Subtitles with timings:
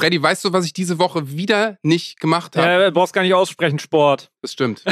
[0.00, 2.66] Freddy, weißt du, was ich diese Woche wieder nicht gemacht habe?
[2.66, 4.30] Ja, du brauchst gar nicht aussprechen, Sport.
[4.42, 4.82] Das stimmt.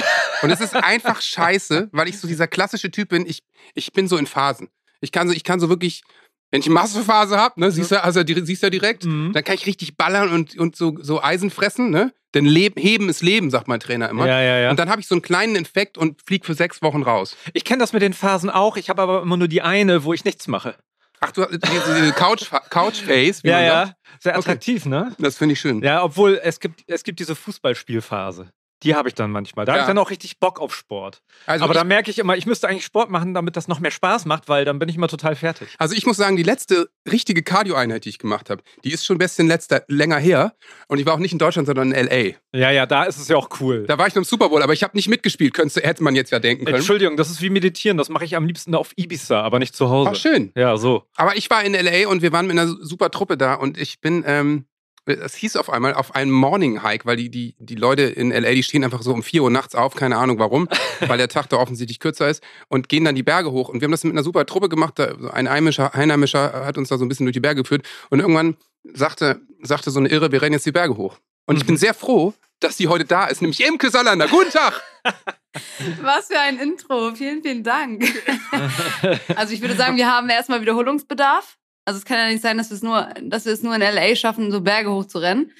[0.42, 3.26] Und es ist einfach scheiße, weil ich so dieser klassische Typ bin.
[3.26, 3.42] Ich,
[3.75, 4.68] ich bin so in Phasen.
[5.00, 6.02] Ich kann so, ich kann so wirklich,
[6.50, 9.32] wenn ich eine Massephase habe, ne, siehst du, also siehst du ja direkt, Mhm.
[9.32, 12.12] dann kann ich richtig ballern und, und so, so Eisen fressen, ne?
[12.34, 14.27] Denn Leb, heben ist Leben, sagt mein Trainer immer.
[14.27, 14.70] Ja, ja, ja.
[14.70, 17.34] Und dann habe ich so einen kleinen Infekt und flieg für sechs Wochen raus.
[17.54, 18.77] Ich kenne das mit den Phasen auch.
[18.77, 20.75] Ich habe aber immer nur die eine, wo ich nichts mache.
[21.21, 23.87] Ach, du diese, diese Couch, Couch-Face, wie Ja, man ja.
[23.87, 23.96] sagt.
[24.21, 25.14] Sehr attraktiv, ne?
[25.18, 25.82] Das finde ich schön.
[25.82, 28.50] Ja, obwohl es gibt, es gibt diese Fußballspielphase.
[28.85, 29.67] Die habe ich dann manchmal.
[29.67, 29.85] Da habe Ja.
[29.85, 31.23] ich dann auch richtig Bock auf Sport.
[31.46, 33.91] Also aber da merke ich immer, ich müsste eigentlich Sport machen, damit das noch mehr
[33.91, 35.69] Spaß macht, weil dann bin ich immer total fertig.
[35.79, 39.17] Also ich muss sagen, die letzte richtige Cardio-Einheit, die ich gemacht habe, die ist schon
[39.17, 40.55] ein bisschen letzter, länger her.
[40.87, 42.37] Und ich war auch nicht in Deutschland, sondern in L.A.
[42.57, 43.85] Ja, ja, da ist es ja auch cool.
[43.87, 46.15] Da war ich noch im Super Bowl, aber ich habe nicht mitgespielt, könnte, hätte man
[46.15, 46.77] jetzt ja denken können.
[46.77, 47.97] Entschuldigung, das ist wie meditieren.
[47.99, 50.11] Das mache ich am liebsten auf Ibiza, aber nicht zu Hause.
[50.13, 50.53] Ach, schön.
[50.57, 51.05] Ja, so.
[51.17, 52.09] Aber ich war in L.A.
[52.09, 54.67] und wir waren mit einer super Truppe da und ich bin, ähm,
[55.09, 58.53] es hieß auf einmal auf einem Morning Hike, weil die, die, die Leute in L.A.,
[58.53, 60.69] die stehen einfach so um 4 Uhr nachts auf, keine Ahnung warum,
[61.06, 63.69] weil der Tag da offensichtlich kürzer ist und gehen dann die Berge hoch.
[63.69, 65.01] Und wir haben das mit einer super Truppe gemacht.
[65.01, 68.56] Ein Einheimischer, Einheimischer hat uns da so ein bisschen durch die Berge geführt und irgendwann
[68.95, 71.19] sagte, sagte so eine Irre, wir rennen jetzt die Berge hoch.
[71.47, 71.69] Und ich Mhm.
[71.69, 74.27] bin sehr froh, dass die heute da ist, nämlich Imke Salander.
[74.29, 74.83] Guten Tag!
[76.03, 77.14] Was für ein Intro.
[77.14, 78.05] Vielen, vielen Dank.
[79.36, 81.56] also ich würde sagen, wir haben erstmal Wiederholungsbedarf.
[81.89, 83.81] Also es kann ja nicht sein, dass wir es nur, dass wir es nur in
[83.81, 85.53] LA schaffen, so Berge hochzurennen.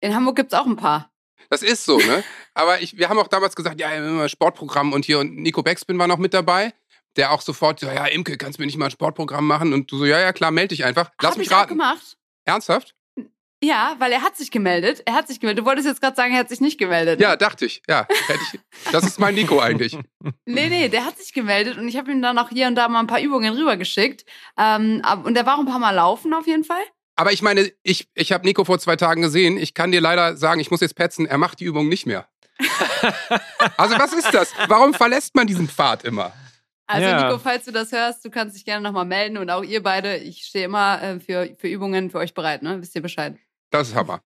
[0.00, 1.12] In Hamburg gibt's auch ein paar.
[1.50, 2.24] Das ist so, ne?
[2.54, 5.98] Aber ich, wir haben auch damals gesagt, ja, immer Sportprogramm und hier und Nico Beckspin
[5.98, 6.72] war noch mit dabei,
[7.16, 9.74] der auch sofort so, ja, Imke, kannst du mir nicht mal ein Sportprogramm machen?
[9.74, 11.10] Und du so, ja, ja, klar, melde dich einfach.
[11.20, 11.68] Lass Hab mich ich auch raten.
[11.68, 12.16] gemacht.
[12.46, 12.94] Ernsthaft?
[13.64, 15.02] Ja, weil er hat sich gemeldet.
[15.06, 15.62] Er hat sich gemeldet.
[15.62, 17.20] Du wolltest jetzt gerade sagen, er hat sich nicht gemeldet.
[17.20, 17.80] Ja, dachte ich.
[17.88, 18.60] Ja, hätte ich.
[18.90, 19.96] Das ist mein Nico eigentlich.
[20.44, 22.88] Nee, nee, der hat sich gemeldet und ich habe ihm dann auch hier und da
[22.88, 24.24] mal ein paar Übungen rübergeschickt.
[24.58, 26.82] Ähm, und der war auch ein paar Mal laufen auf jeden Fall.
[27.16, 29.56] Aber ich meine, ich, ich habe Nico vor zwei Tagen gesehen.
[29.56, 32.28] Ich kann dir leider sagen, ich muss jetzt petzen, er macht die Übung nicht mehr.
[33.76, 34.52] also was ist das?
[34.68, 36.32] Warum verlässt man diesen Pfad immer?
[36.86, 37.24] Also Ja.
[37.24, 40.16] Nico, falls du das hörst, du kannst dich gerne nochmal melden und auch ihr beide.
[40.18, 42.80] Ich stehe immer äh, für, für Übungen für euch bereit, ne?
[42.80, 43.36] Wisst ihr Bescheid.
[43.72, 44.20] Das ist Hammer.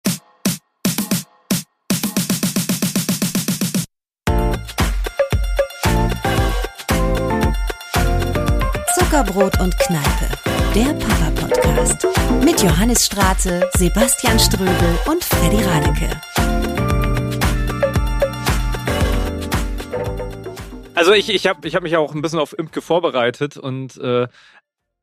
[8.98, 10.28] Zuckerbrot und Kneipe,
[10.74, 12.08] der Papa-Podcast.
[12.44, 16.10] Mit Johannes Strate, Sebastian Ströbel und Freddy Radeke.
[20.96, 24.26] Also ich, ich habe ich hab mich auch ein bisschen auf Imke vorbereitet und äh,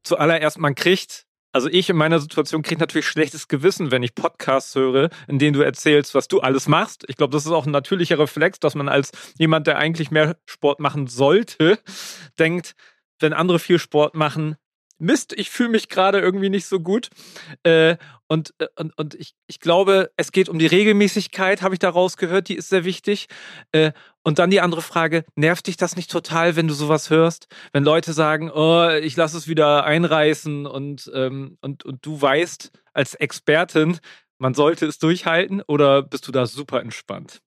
[0.04, 4.76] zuallererst, man kriegt, also ich in meiner Situation kriege natürlich schlechtes Gewissen, wenn ich Podcasts
[4.76, 7.06] höre, in denen du erzählst, was du alles machst.
[7.08, 10.36] Ich glaube, das ist auch ein natürlicher Reflex, dass man als jemand, der eigentlich mehr
[10.46, 11.80] Sport machen sollte,
[12.40, 12.74] denkt,
[13.20, 14.58] wenn andere viel Sport machen,
[15.00, 17.10] Mist, ich fühle mich gerade irgendwie nicht so gut.
[17.64, 17.98] Äh,
[18.28, 21.90] und, äh, und, und ich, ich glaube, es geht um die Regelmäßigkeit, habe ich da
[21.90, 23.28] rausgehört, die ist sehr wichtig.
[23.72, 23.92] Äh,
[24.24, 27.48] und dann die andere Frage, nervt dich das nicht total, wenn du sowas hörst?
[27.72, 32.72] Wenn Leute sagen, oh, ich lasse es wieder einreißen und, ähm, und, und du weißt
[32.94, 34.00] als Expertin,
[34.38, 37.42] man sollte es durchhalten oder bist du da super entspannt?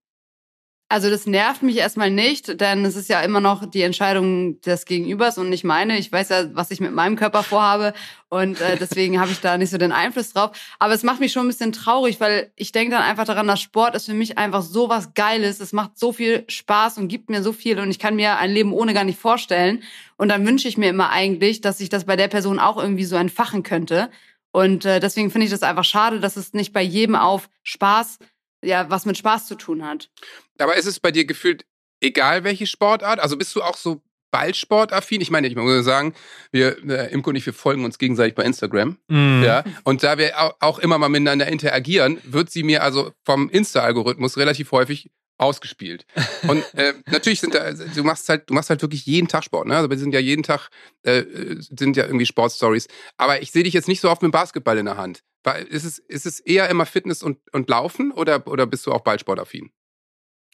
[0.88, 4.84] Also das nervt mich erstmal nicht, denn es ist ja immer noch die Entscheidung des
[4.84, 5.98] Gegenübers und nicht meine.
[5.98, 7.92] Ich weiß ja, was ich mit meinem Körper vorhabe
[8.28, 10.52] und äh, deswegen habe ich da nicht so den Einfluss drauf.
[10.78, 13.60] Aber es macht mich schon ein bisschen traurig, weil ich denke dann einfach daran, dass
[13.60, 15.58] Sport ist für mich einfach so was Geiles.
[15.58, 18.52] Es macht so viel Spaß und gibt mir so viel und ich kann mir ein
[18.52, 19.82] Leben ohne gar nicht vorstellen.
[20.16, 23.04] Und dann wünsche ich mir immer eigentlich, dass ich das bei der Person auch irgendwie
[23.04, 24.08] so entfachen könnte.
[24.52, 28.18] Und äh, deswegen finde ich das einfach schade, dass es nicht bei jedem auf Spaß,
[28.62, 30.10] ja, was mit Spaß zu tun hat.
[30.58, 31.64] Aber ist es bei dir gefühlt
[32.00, 33.20] egal, welche Sportart?
[33.20, 35.20] Also bist du auch so Ballsportaffin?
[35.20, 36.14] Ich meine, ich muss sagen,
[36.52, 38.98] wir, äh, Imko und ich, wir folgen uns gegenseitig bei Instagram.
[39.08, 39.42] Mhm.
[39.44, 39.64] Ja.
[39.84, 44.36] Und da wir au- auch immer mal miteinander interagieren, wird sie mir also vom Insta-Algorithmus
[44.36, 46.06] relativ häufig ausgespielt.
[46.48, 49.66] Und äh, natürlich sind da, du machst halt, du machst halt wirklich jeden Tag Sport,
[49.66, 49.76] ne?
[49.76, 50.68] Also wir sind ja jeden Tag,
[51.02, 51.24] äh,
[51.58, 52.88] sind ja irgendwie Sportstories.
[53.16, 55.20] Aber ich sehe dich jetzt nicht so oft mit dem Basketball in der Hand.
[55.44, 58.92] Weil, ist, es, ist es eher immer Fitness und, und Laufen oder, oder bist du
[58.92, 59.70] auch Ballsportaffin?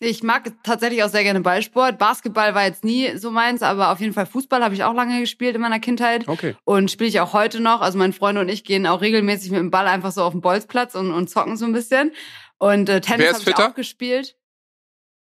[0.00, 1.96] Ich mag tatsächlich auch sehr gerne Ballsport.
[1.96, 5.20] Basketball war jetzt nie so meins, aber auf jeden Fall Fußball habe ich auch lange
[5.20, 6.56] gespielt in meiner Kindheit Okay.
[6.64, 7.80] und spiele ich auch heute noch.
[7.82, 10.40] Also mein Freund und ich gehen auch regelmäßig mit dem Ball einfach so auf den
[10.40, 12.10] Bolzplatz und, und zocken so ein bisschen.
[12.58, 14.36] Und äh, Tennis habe ich auch gespielt.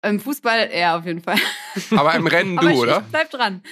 [0.08, 1.36] Im Fußball, ja, auf jeden Fall.
[1.96, 3.00] Aber im Rennen du, oder?
[3.10, 3.62] bleib dran.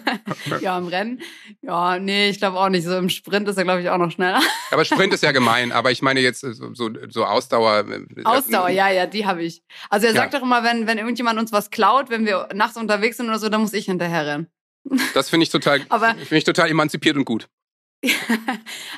[0.60, 1.20] ja, im Rennen.
[1.62, 2.84] Ja, nee, ich glaube auch nicht.
[2.84, 4.40] So im Sprint ist er, glaube ich, auch noch schneller.
[4.70, 7.84] Aber Sprint ist ja gemein, aber ich meine jetzt so, so, so Ausdauer.
[7.88, 9.62] äh, Ausdauer, ja, ja, die habe ich.
[9.90, 10.20] Also er Ja.
[10.22, 13.38] sagt doch immer, wenn, wenn irgendjemand uns was klaut, wenn wir nachts unterwegs sind oder
[13.38, 14.46] so, dann muss ich hinterher rennen.
[15.14, 17.48] Das finde ich total, Aber- finde ich total emanzipiert und gut.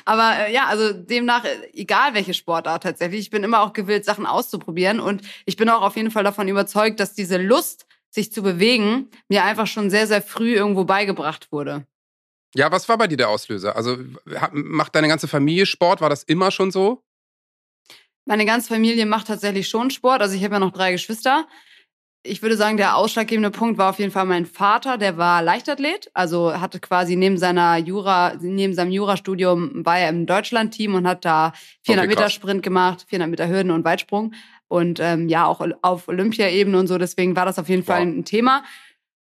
[0.05, 4.05] Aber äh, ja, also demnach, äh, egal welche Sportart tatsächlich, ich bin immer auch gewillt,
[4.05, 4.99] Sachen auszuprobieren.
[4.99, 9.09] Und ich bin auch auf jeden Fall davon überzeugt, dass diese Lust, sich zu bewegen,
[9.29, 11.87] mir einfach schon sehr, sehr früh irgendwo beigebracht wurde.
[12.53, 13.75] Ja, was war bei dir der Auslöser?
[13.77, 13.97] Also
[14.51, 16.01] macht deine ganze Familie Sport?
[16.01, 17.05] War das immer schon so?
[18.25, 20.21] Meine ganze Familie macht tatsächlich schon Sport.
[20.21, 21.47] Also ich habe ja noch drei Geschwister
[22.23, 26.11] ich würde sagen, der ausschlaggebende Punkt war auf jeden Fall mein Vater, der war Leichtathlet,
[26.13, 31.25] also hatte quasi neben seiner Jura, neben seinem Jurastudium war er im Deutschlandteam und hat
[31.25, 31.53] da
[31.83, 34.33] 400 okay, Meter Sprint gemacht, 400 Meter Hürden und Weitsprung
[34.67, 36.97] und ähm, ja auch auf Olympiaebene und so.
[36.99, 37.95] Deswegen war das auf jeden wow.
[37.95, 38.63] Fall ein Thema.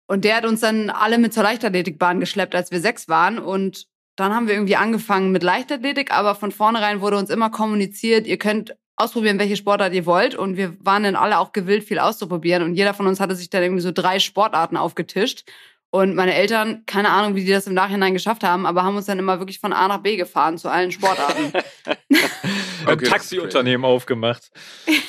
[0.06, 3.86] Und der hat uns dann alle mit zur Leichtathletikbahn geschleppt, als wir sechs waren und
[4.16, 8.38] dann haben wir irgendwie angefangen mit Leichtathletik, aber von vornherein wurde uns immer kommuniziert, ihr
[8.38, 10.34] könnt ausprobieren, welche Sportart ihr wollt.
[10.34, 12.62] Und wir waren dann alle auch gewillt, viel auszuprobieren.
[12.62, 15.44] Und jeder von uns hatte sich dann irgendwie so drei Sportarten aufgetischt.
[15.90, 19.06] Und meine Eltern, keine Ahnung, wie die das im Nachhinein geschafft haben, aber haben uns
[19.06, 21.52] dann immer wirklich von A nach B gefahren zu allen Sportarten.
[22.86, 24.50] Ein Taxiunternehmen aufgemacht.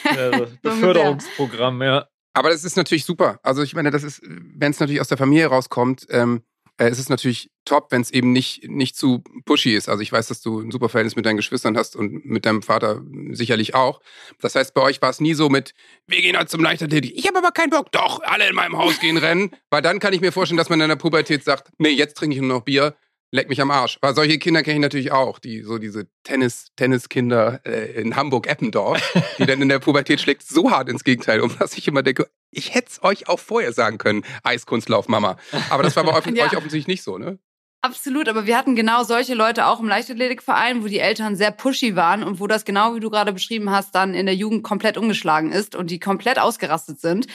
[0.04, 2.08] Also, Beförderungsprogramm, ja.
[2.34, 3.40] Aber das ist natürlich super.
[3.42, 7.00] Also ich meine, das ist, wenn es natürlich aus der Familie rauskommt, ähm, äh, es
[7.00, 9.90] ist natürlich top, wenn es eben nicht, nicht zu pushy ist.
[9.90, 12.62] Also ich weiß, dass du ein super Verhältnis mit deinen Geschwistern hast und mit deinem
[12.62, 13.02] Vater
[13.32, 14.00] sicherlich auch.
[14.42, 15.74] Das heißt, bei euch war es nie so mit,
[16.06, 17.14] wir gehen heute zum Leichtathletik.
[17.16, 17.92] Ich habe aber keinen Bock.
[17.92, 19.52] Doch, alle in meinem Haus gehen rennen.
[19.70, 22.36] Weil dann kann ich mir vorstellen, dass man in der Pubertät sagt, nee, jetzt trinke
[22.36, 22.96] ich nur noch Bier
[23.32, 23.98] leck mich am Arsch.
[24.02, 28.48] Weil solche Kinder kenne ich natürlich auch, die so diese Tennis Tenniskinder äh, in Hamburg
[28.48, 29.02] Eppendorf,
[29.38, 32.30] die dann in der Pubertät schlägt so hart ins Gegenteil um, dass ich immer denke,
[32.52, 35.38] ich hätte es euch auch vorher sagen können, Eiskunstlauf Mama.
[35.70, 36.46] Aber das war bei euch, ja.
[36.46, 37.40] euch offensichtlich nicht so, ne?
[37.82, 41.96] Absolut, aber wir hatten genau solche Leute auch im Leichtathletikverein, wo die Eltern sehr pushy
[41.96, 44.98] waren und wo das genau wie du gerade beschrieben hast, dann in der Jugend komplett
[44.98, 47.28] umgeschlagen ist und die komplett ausgerastet sind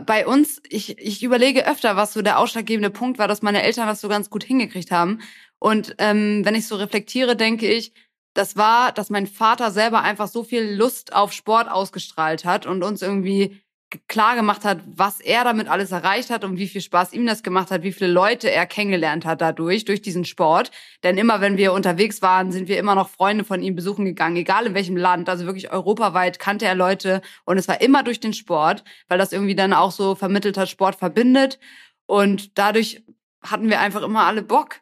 [0.00, 3.86] bei uns, ich, ich überlege öfter, was so der ausschlaggebende Punkt war, dass meine Eltern
[3.86, 5.20] das so ganz gut hingekriegt haben.
[5.58, 7.92] Und ähm, wenn ich so reflektiere, denke ich,
[8.34, 12.82] das war, dass mein Vater selber einfach so viel Lust auf Sport ausgestrahlt hat und
[12.82, 13.60] uns irgendwie
[14.08, 17.42] klar gemacht hat, was er damit alles erreicht hat und wie viel Spaß ihm das
[17.42, 20.70] gemacht hat, wie viele Leute er kennengelernt hat dadurch, durch diesen Sport.
[21.02, 24.36] Denn immer, wenn wir unterwegs waren, sind wir immer noch Freunde von ihm besuchen gegangen,
[24.36, 25.28] egal in welchem Land.
[25.28, 29.32] Also wirklich europaweit kannte er Leute und es war immer durch den Sport, weil das
[29.32, 31.58] irgendwie dann auch so vermittelt hat, Sport verbindet.
[32.06, 33.02] Und dadurch
[33.42, 34.80] hatten wir einfach immer alle Bock.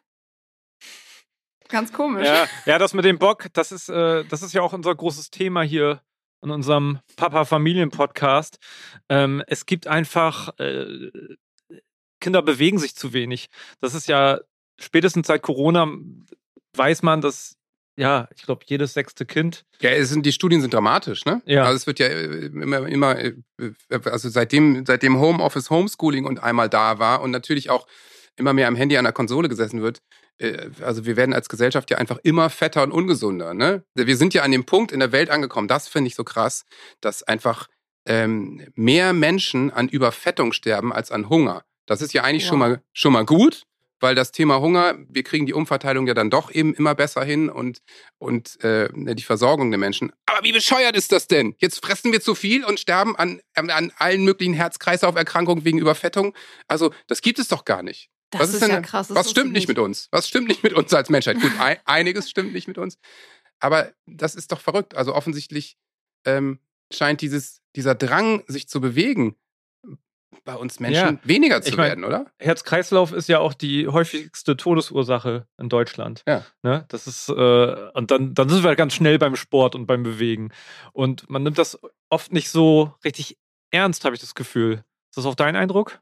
[1.69, 2.27] Ganz komisch.
[2.27, 5.31] Ja, ja das mit dem Bock, das ist, äh, das ist ja auch unser großes
[5.31, 6.01] Thema hier
[6.41, 8.57] in unserem Papa-Familien-Podcast.
[9.09, 11.09] Ähm, es gibt einfach, äh,
[12.19, 13.47] Kinder bewegen sich zu wenig.
[13.79, 14.39] Das ist ja
[14.79, 15.87] spätestens seit Corona
[16.75, 17.57] weiß man, dass
[17.97, 19.65] ja, ich glaube, jedes sechste Kind.
[19.81, 21.41] Ja, es sind, die Studien sind dramatisch, ne?
[21.45, 21.65] Ja.
[21.65, 23.33] Also es wird ja äh, immer, immer, äh,
[24.05, 27.85] also seitdem, seitdem Homeoffice, Homeschooling und einmal da war und natürlich auch
[28.37, 30.01] immer mehr am Handy an der Konsole gesessen wird,
[30.81, 33.53] also wir werden als Gesellschaft ja einfach immer fetter und ungesunder.
[33.53, 33.83] Ne?
[33.95, 36.65] Wir sind ja an dem Punkt in der Welt angekommen, das finde ich so krass,
[36.99, 37.67] dass einfach
[38.05, 41.63] ähm, mehr Menschen an Überfettung sterben als an Hunger.
[41.85, 42.49] Das ist ja eigentlich ja.
[42.49, 43.63] schon, mal, schon mal gut,
[43.99, 47.49] weil das Thema Hunger, wir kriegen die Umverteilung ja dann doch eben immer besser hin
[47.49, 47.81] und,
[48.17, 50.11] und äh, die Versorgung der Menschen.
[50.25, 51.55] Aber wie bescheuert ist das denn?
[51.59, 56.35] Jetzt fressen wir zu viel und sterben an, an allen möglichen Herz-Kreislauf-Erkrankungen wegen Überfettung.
[56.67, 58.09] Also das gibt es doch gar nicht.
[58.31, 59.13] Das was ist, ist denn, ja krass.
[59.13, 60.07] was stimmt nicht mit uns?
[60.11, 61.39] Was stimmt nicht mit uns als Menschheit?
[61.39, 62.97] Gut, ein, einiges stimmt nicht mit uns.
[63.59, 64.95] Aber das ist doch verrückt.
[64.95, 65.77] Also offensichtlich
[66.25, 66.59] ähm,
[66.91, 69.35] scheint dieses, dieser Drang, sich zu bewegen,
[70.43, 71.19] bei uns Menschen ja.
[71.23, 72.25] weniger zu ich mein, werden, oder?
[72.39, 76.23] Herz-Kreislauf ist ja auch die häufigste Todesursache in Deutschland.
[76.27, 76.45] Ja.
[76.63, 76.85] Ne?
[76.87, 77.33] Das ist, äh,
[77.93, 80.51] und dann, dann sind wir ganz schnell beim Sport und beim Bewegen.
[80.93, 83.37] Und man nimmt das oft nicht so richtig
[83.71, 84.83] ernst, habe ich das Gefühl.
[85.09, 86.01] Ist das auch dein Eindruck?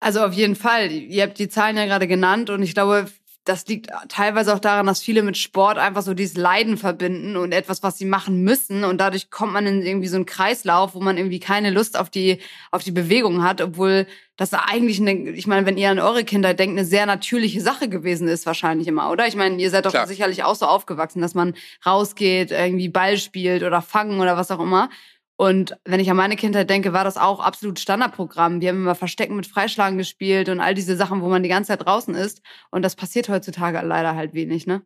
[0.00, 0.90] Also auf jeden Fall.
[0.92, 3.06] Ihr habt die Zahlen ja gerade genannt und ich glaube,
[3.46, 7.52] das liegt teilweise auch daran, dass viele mit Sport einfach so dieses Leiden verbinden und
[7.52, 8.82] etwas, was sie machen müssen.
[8.84, 12.10] Und dadurch kommt man in irgendwie so einen Kreislauf, wo man irgendwie keine Lust auf
[12.10, 12.40] die,
[12.72, 16.54] auf die Bewegung hat, obwohl das eigentlich, eine, ich meine, wenn ihr an eure Kinder
[16.54, 19.28] denkt, eine sehr natürliche Sache gewesen ist, wahrscheinlich immer, oder?
[19.28, 20.08] Ich meine, ihr seid doch Klar.
[20.08, 21.54] sicherlich auch so aufgewachsen, dass man
[21.86, 24.90] rausgeht, irgendwie Ball spielt oder fangen oder was auch immer.
[25.36, 28.60] Und wenn ich an meine Kindheit denke, war das auch absolut Standardprogramm.
[28.60, 31.68] Wir haben immer Verstecken mit Freischlagen gespielt und all diese Sachen, wo man die ganze
[31.68, 32.40] Zeit draußen ist.
[32.70, 34.82] Und das passiert heutzutage leider halt wenig, ne?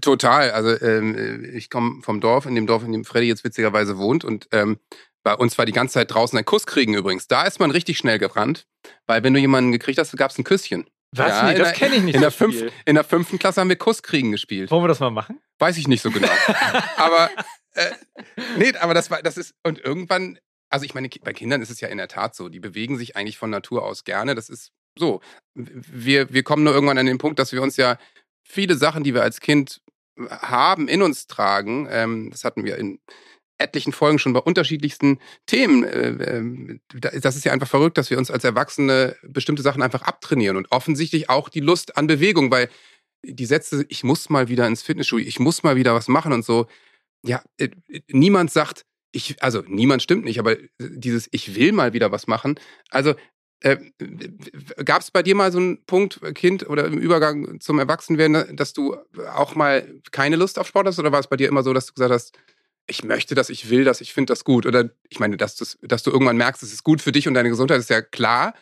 [0.00, 0.50] Total.
[0.50, 4.24] Also ähm, ich komme vom Dorf, in dem Dorf, in dem Freddy jetzt witzigerweise wohnt.
[4.24, 4.78] Und ähm,
[5.22, 7.28] bei uns war die ganze Zeit draußen ein Kuss kriegen übrigens.
[7.28, 8.66] Da ist man richtig schnell gebrannt,
[9.06, 10.86] weil wenn du jemanden gekriegt hast, gab es ein Küsschen.
[11.14, 11.28] Was?
[11.28, 12.14] Ja, nee, das kenne ich nicht.
[12.14, 14.70] In, so der fünf, in der fünften Klasse haben wir Kusskriegen gespielt.
[14.70, 15.40] Wollen wir das mal machen?
[15.58, 16.28] Weiß ich nicht so genau.
[16.96, 17.30] aber
[17.74, 17.90] äh,
[18.58, 20.38] nee, aber das war, das ist, und irgendwann,
[20.70, 23.16] also ich meine, bei Kindern ist es ja in der Tat so, die bewegen sich
[23.16, 24.34] eigentlich von Natur aus gerne.
[24.34, 25.20] Das ist so.
[25.54, 27.98] Wir, wir kommen nur irgendwann an den Punkt, dass wir uns ja
[28.42, 29.80] viele Sachen, die wir als Kind
[30.28, 31.88] haben, in uns tragen.
[31.90, 33.00] Ähm, das hatten wir in
[33.58, 35.84] etlichen Folgen schon bei unterschiedlichsten Themen.
[35.84, 40.02] Äh, ähm, das ist ja einfach verrückt, dass wir uns als Erwachsene bestimmte Sachen einfach
[40.02, 42.68] abtrainieren und offensichtlich auch die Lust an Bewegung, weil
[43.24, 46.44] die Sätze, ich muss mal wieder ins Fitnessstudio, ich muss mal wieder was machen und
[46.44, 46.66] so.
[47.24, 47.68] Ja, äh,
[48.08, 52.58] niemand sagt, ich, also niemand stimmt nicht, aber dieses, ich will mal wieder was machen.
[52.90, 53.14] Also
[53.62, 53.76] äh,
[54.84, 58.72] Gab es bei dir mal so einen Punkt, Kind oder im Übergang zum Erwachsenwerden, dass
[58.72, 58.96] du
[59.34, 60.98] auch mal keine Lust auf Sport hast?
[60.98, 62.36] Oder war es bei dir immer so, dass du gesagt hast,
[62.88, 64.66] ich möchte das, ich will das, ich finde das gut?
[64.66, 67.50] Oder ich meine, dass, dass du irgendwann merkst, es ist gut für dich und deine
[67.50, 68.54] Gesundheit, ist ja klar.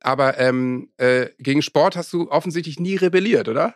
[0.00, 3.74] Aber ähm, äh, gegen Sport hast du offensichtlich nie rebelliert, oder?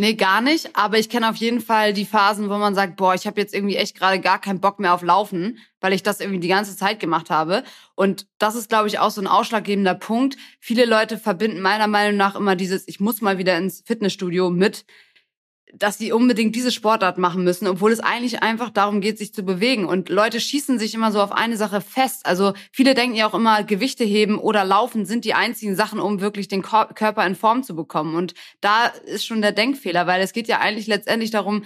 [0.00, 0.76] Nee, gar nicht.
[0.76, 3.52] Aber ich kenne auf jeden Fall die Phasen, wo man sagt, boah, ich habe jetzt
[3.52, 6.76] irgendwie echt gerade gar keinen Bock mehr auf Laufen, weil ich das irgendwie die ganze
[6.76, 7.64] Zeit gemacht habe.
[7.96, 10.36] Und das ist, glaube ich, auch so ein ausschlaggebender Punkt.
[10.60, 14.84] Viele Leute verbinden meiner Meinung nach immer dieses, ich muss mal wieder ins Fitnessstudio mit,
[15.74, 19.42] dass sie unbedingt diese Sportart machen müssen, obwohl es eigentlich einfach darum geht, sich zu
[19.42, 19.84] bewegen.
[19.84, 22.26] Und Leute schießen sich immer so auf eine Sache fest.
[22.26, 26.20] Also viele denken ja auch immer, Gewichte heben oder laufen sind die einzigen Sachen, um
[26.20, 28.16] wirklich den Körper in Form zu bekommen.
[28.16, 31.64] Und da ist schon der Denkfehler, weil es geht ja eigentlich letztendlich darum,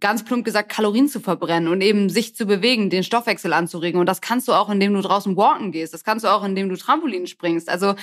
[0.00, 4.00] ganz plump gesagt, Kalorien zu verbrennen und eben sich zu bewegen, den Stoffwechsel anzuregen.
[4.00, 5.92] Und das kannst du auch, indem du draußen walken gehst.
[5.92, 7.68] Das kannst du auch, indem du Trampolin springst.
[7.68, 7.94] Also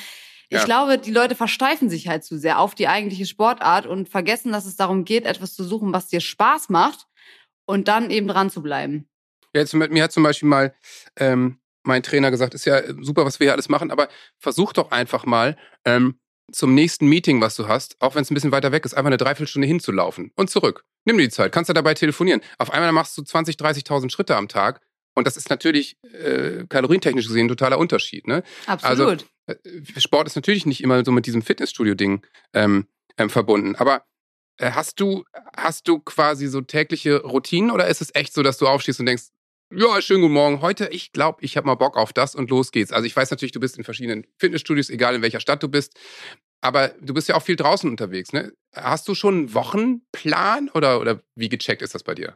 [0.49, 4.51] ich glaube, die Leute versteifen sich halt zu sehr auf die eigentliche Sportart und vergessen,
[4.51, 7.05] dass es darum geht, etwas zu suchen, was dir Spaß macht
[7.65, 9.07] und dann eben dran zu bleiben.
[9.53, 10.73] Ja, jetzt mit mir hat zum Beispiel mal
[11.17, 14.91] ähm, mein Trainer gesagt, ist ja super, was wir hier alles machen, aber versuch doch
[14.91, 16.19] einfach mal ähm,
[16.51, 19.07] zum nächsten Meeting, was du hast, auch wenn es ein bisschen weiter weg ist, einfach
[19.07, 20.83] eine Dreiviertelstunde hinzulaufen und zurück.
[21.05, 22.41] Nimm dir die Zeit, kannst du dabei telefonieren.
[22.57, 24.81] Auf einmal machst du 20, 30.000 Schritte am Tag
[25.19, 28.27] und das ist natürlich äh, kalorientechnisch gesehen ein totaler Unterschied.
[28.27, 28.43] Ne?
[28.65, 29.25] Absolut.
[29.45, 29.59] Also,
[29.97, 33.75] Sport ist natürlich nicht immer so mit diesem Fitnessstudio-Ding ähm, ähm, verbunden.
[33.75, 34.03] Aber
[34.57, 35.23] äh, hast du,
[35.55, 39.05] hast du quasi so tägliche Routinen oder ist es echt so, dass du aufstehst und
[39.05, 39.27] denkst,
[39.71, 40.61] ja, schönen guten Morgen.
[40.61, 42.91] Heute, ich glaube, ich habe mal Bock auf das und los geht's.
[42.91, 45.93] Also ich weiß natürlich, du bist in verschiedenen Fitnessstudios, egal in welcher Stadt du bist.
[46.61, 48.51] Aber du bist ja auch viel draußen unterwegs, ne?
[48.73, 52.35] Hast du schon einen Wochenplan oder, oder wie gecheckt ist das bei dir?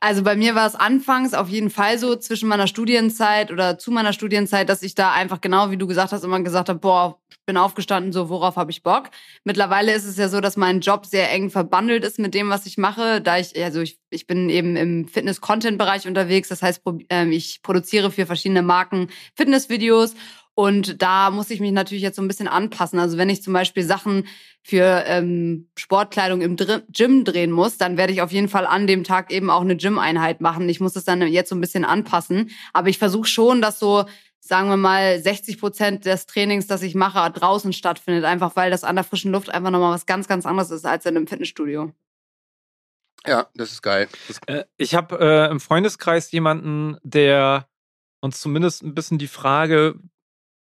[0.00, 3.90] Also bei mir war es anfangs auf jeden Fall so zwischen meiner Studienzeit oder zu
[3.90, 7.18] meiner Studienzeit, dass ich da einfach genau wie du gesagt hast immer gesagt habe, boah,
[7.30, 9.10] ich bin aufgestanden, so worauf habe ich Bock.
[9.44, 12.66] Mittlerweile ist es ja so, dass mein Job sehr eng verbandelt ist mit dem, was
[12.66, 17.32] ich mache, da ich also ich, ich bin eben im Fitness-Content-Bereich unterwegs, das heißt, ähm,
[17.32, 20.14] ich produziere für verschiedene Marken Fitnessvideos
[20.58, 22.98] und da muss ich mich natürlich jetzt so ein bisschen anpassen.
[22.98, 24.26] Also wenn ich zum Beispiel Sachen
[24.60, 28.88] für ähm, Sportkleidung im Dr Gym drehen muss, dann werde ich auf jeden Fall an
[28.88, 30.68] dem Tag eben auch eine Gym-Einheit machen.
[30.68, 32.50] Ich muss das dann jetzt so ein bisschen anpassen.
[32.72, 34.06] Aber ich versuche schon, dass so,
[34.40, 38.24] sagen wir mal, 60 Prozent des Trainings, das ich mache, draußen stattfindet.
[38.24, 41.06] Einfach weil das an der frischen Luft einfach nochmal was ganz, ganz anderes ist als
[41.06, 41.92] in einem Fitnessstudio.
[43.24, 44.08] Ja, das ist geil.
[44.26, 47.68] Das äh, ich habe äh, im Freundeskreis jemanden, der
[48.18, 50.00] uns zumindest ein bisschen die Frage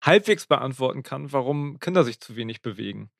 [0.06, 3.10] halbwegs beantworten kann, warum Kinder sich zu wenig bewegen.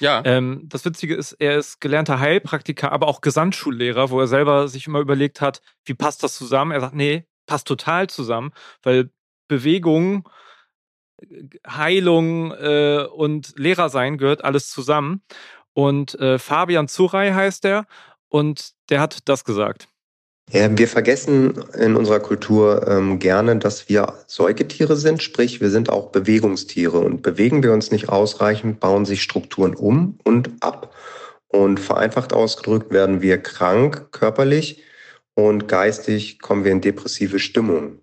[0.00, 0.22] Ja.
[0.24, 4.86] Ähm, das Witzige ist, er ist gelernter Heilpraktiker, aber auch Gesamtschullehrer, wo er selber sich
[4.86, 6.72] immer überlegt hat, wie passt das zusammen?
[6.72, 9.10] Er sagt, nee, passt total zusammen, weil
[9.48, 10.28] Bewegung,
[11.66, 15.22] Heilung äh, und Lehrer sein gehört alles zusammen.
[15.72, 17.86] Und äh, Fabian Zurei heißt er
[18.28, 19.88] und der hat das gesagt.
[20.52, 25.90] Ja, wir vergessen in unserer Kultur ähm, gerne, dass wir Säugetiere sind, sprich wir sind
[25.90, 30.94] auch Bewegungstiere und bewegen wir uns nicht ausreichend, bauen sich Strukturen um und ab.
[31.48, 34.82] Und vereinfacht ausgedrückt werden wir krank körperlich
[35.34, 38.00] und geistig kommen wir in depressive Stimmung.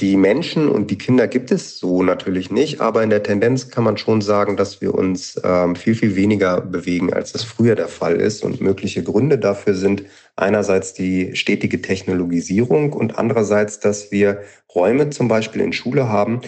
[0.00, 3.84] Die Menschen und die Kinder gibt es so natürlich nicht, aber in der Tendenz kann
[3.84, 7.88] man schon sagen, dass wir uns ähm, viel, viel weniger bewegen, als das früher der
[7.88, 8.42] Fall ist.
[8.42, 14.42] Und mögliche Gründe dafür sind einerseits die stetige Technologisierung und andererseits, dass wir
[14.74, 16.40] Räume zum Beispiel in Schule haben,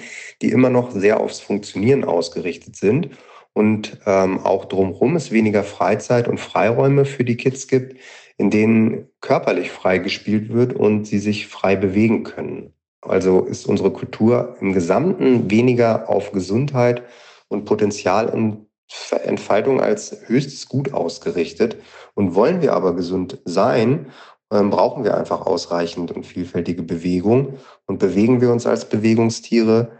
[0.42, 3.10] die immer noch sehr aufs Funktionieren ausgerichtet sind.
[3.52, 8.00] Und ähm, auch drumherum es weniger Freizeit und Freiräume für die Kids gibt,
[8.36, 12.73] in denen körperlich frei gespielt wird und sie sich frei bewegen können.
[13.06, 17.02] Also ist unsere Kultur im Gesamten weniger auf Gesundheit
[17.48, 21.76] und Potenzialentfaltung als höchstes Gut ausgerichtet.
[22.14, 24.12] Und wollen wir aber gesund sein,
[24.50, 27.58] ähm, brauchen wir einfach ausreichend und vielfältige Bewegung.
[27.86, 29.98] Und bewegen wir uns als Bewegungstiere,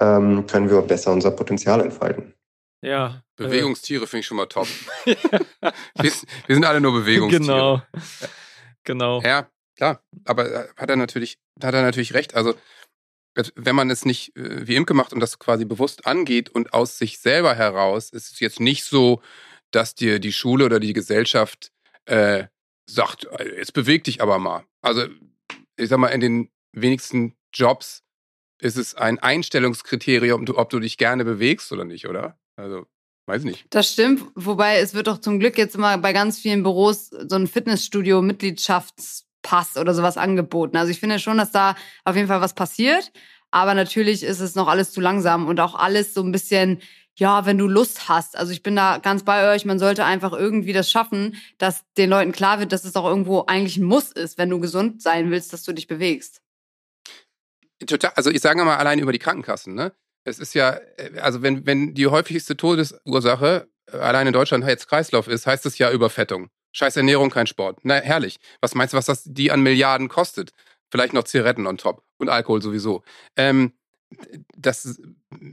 [0.00, 2.34] ähm, können wir besser unser Potenzial entfalten.
[2.80, 3.22] Ja.
[3.38, 4.68] Äh, Bewegungstiere finde ich schon mal top.
[5.04, 5.16] wir,
[5.96, 7.44] wir, sind alle nur Bewegungstiere.
[7.44, 7.82] Genau.
[8.84, 9.20] Genau.
[9.20, 12.34] Ja, Klar, aber äh, hat er natürlich, hat er natürlich recht.
[12.34, 12.54] Also
[13.54, 16.98] wenn man es nicht äh, wie Imke macht und das quasi bewusst angeht und aus
[16.98, 19.22] sich selber heraus, ist es jetzt nicht so,
[19.70, 21.70] dass dir die Schule oder die Gesellschaft
[22.06, 22.46] äh,
[22.90, 24.64] sagt, jetzt beweg dich aber mal.
[24.82, 25.06] Also
[25.76, 28.02] ich sag mal, in den wenigsten Jobs
[28.60, 32.36] ist es ein Einstellungskriterium, ob du dich gerne bewegst oder nicht, oder?
[32.56, 32.86] Also,
[33.26, 33.66] weiß nicht.
[33.70, 37.36] Das stimmt, wobei es wird doch zum Glück jetzt immer bei ganz vielen Büros so
[37.36, 37.46] ein
[39.48, 40.76] Fitnessstudio-Mitgliedschaftspass oder sowas angeboten.
[40.76, 41.74] Also ich finde schon, dass da
[42.04, 43.12] auf jeden Fall was passiert.
[43.50, 46.82] Aber natürlich ist es noch alles zu langsam und auch alles so ein bisschen,
[47.16, 48.36] ja, wenn du Lust hast.
[48.36, 52.10] Also ich bin da ganz bei euch, man sollte einfach irgendwie das schaffen, dass den
[52.10, 55.30] Leuten klar wird, dass es auch irgendwo eigentlich ein Muss ist, wenn du gesund sein
[55.30, 56.42] willst, dass du dich bewegst.
[57.86, 59.92] Total, also ich sage mal allein über die Krankenkassen, ne?
[60.24, 64.88] Es ist ja, äh, also wenn, wenn die häufigste Todesursache äh, allein in Deutschland jetzt
[64.88, 66.50] Kreislauf ist, heißt es ja Überfettung.
[66.78, 67.80] Scheiß Ernährung, kein Sport.
[67.82, 68.38] Na, herrlich.
[68.60, 70.52] Was meinst du, was das die an Milliarden kostet?
[70.92, 73.02] Vielleicht noch Zigaretten on top und Alkohol sowieso.
[73.36, 73.72] Ähm,
[74.56, 75.00] das,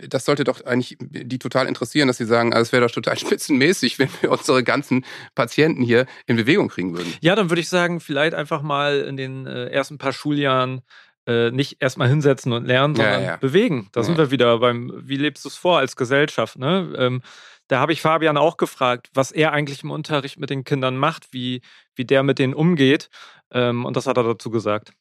[0.08, 3.98] das sollte doch eigentlich die total interessieren, dass sie sagen, es wäre doch total spitzenmäßig,
[3.98, 5.04] wenn wir unsere ganzen
[5.34, 7.12] Patienten hier in Bewegung kriegen würden.
[7.22, 10.84] Ja, dann würde ich sagen, vielleicht einfach mal in den äh, ersten paar Schuljahren
[11.28, 13.36] äh, nicht erstmal hinsetzen und lernen, sondern ja, ja.
[13.38, 13.90] bewegen.
[13.94, 14.04] Da ja.
[14.06, 16.60] sind wir wieder beim, wie lebst du es vor als Gesellschaft?
[16.60, 16.94] Ne?
[17.00, 17.24] Ähm,
[17.68, 21.34] da habe ich Fabian auch gefragt, was er eigentlich im Unterricht mit den Kindern macht,
[21.34, 21.62] wie,
[21.96, 23.10] wie der mit denen umgeht.
[23.52, 24.94] Ähm, und das hat er dazu gesagt.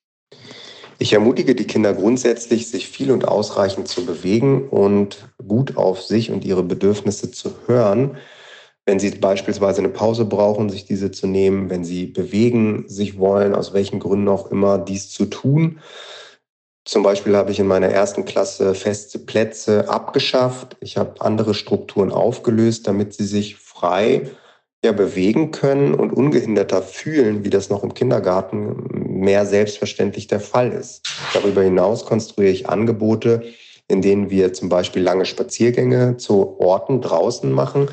[0.99, 6.31] Ich ermutige die Kinder grundsätzlich, sich viel und ausreichend zu bewegen und gut auf sich
[6.31, 8.17] und ihre Bedürfnisse zu hören.
[8.87, 13.55] Wenn sie beispielsweise eine Pause brauchen, sich diese zu nehmen, wenn sie bewegen sich wollen,
[13.55, 15.81] aus welchen Gründen auch immer, dies zu tun.
[16.85, 20.77] Zum Beispiel habe ich in meiner ersten Klasse feste Plätze abgeschafft.
[20.81, 24.31] Ich habe andere Strukturen aufgelöst, damit sie sich frei
[24.85, 28.87] ja, bewegen können und ungehinderter fühlen, wie das noch im Kindergarten
[29.19, 31.09] mehr selbstverständlich der Fall ist.
[31.33, 33.43] Darüber hinaus konstruiere ich Angebote,
[33.89, 37.89] in denen wir zum Beispiel lange Spaziergänge zu Orten draußen machen,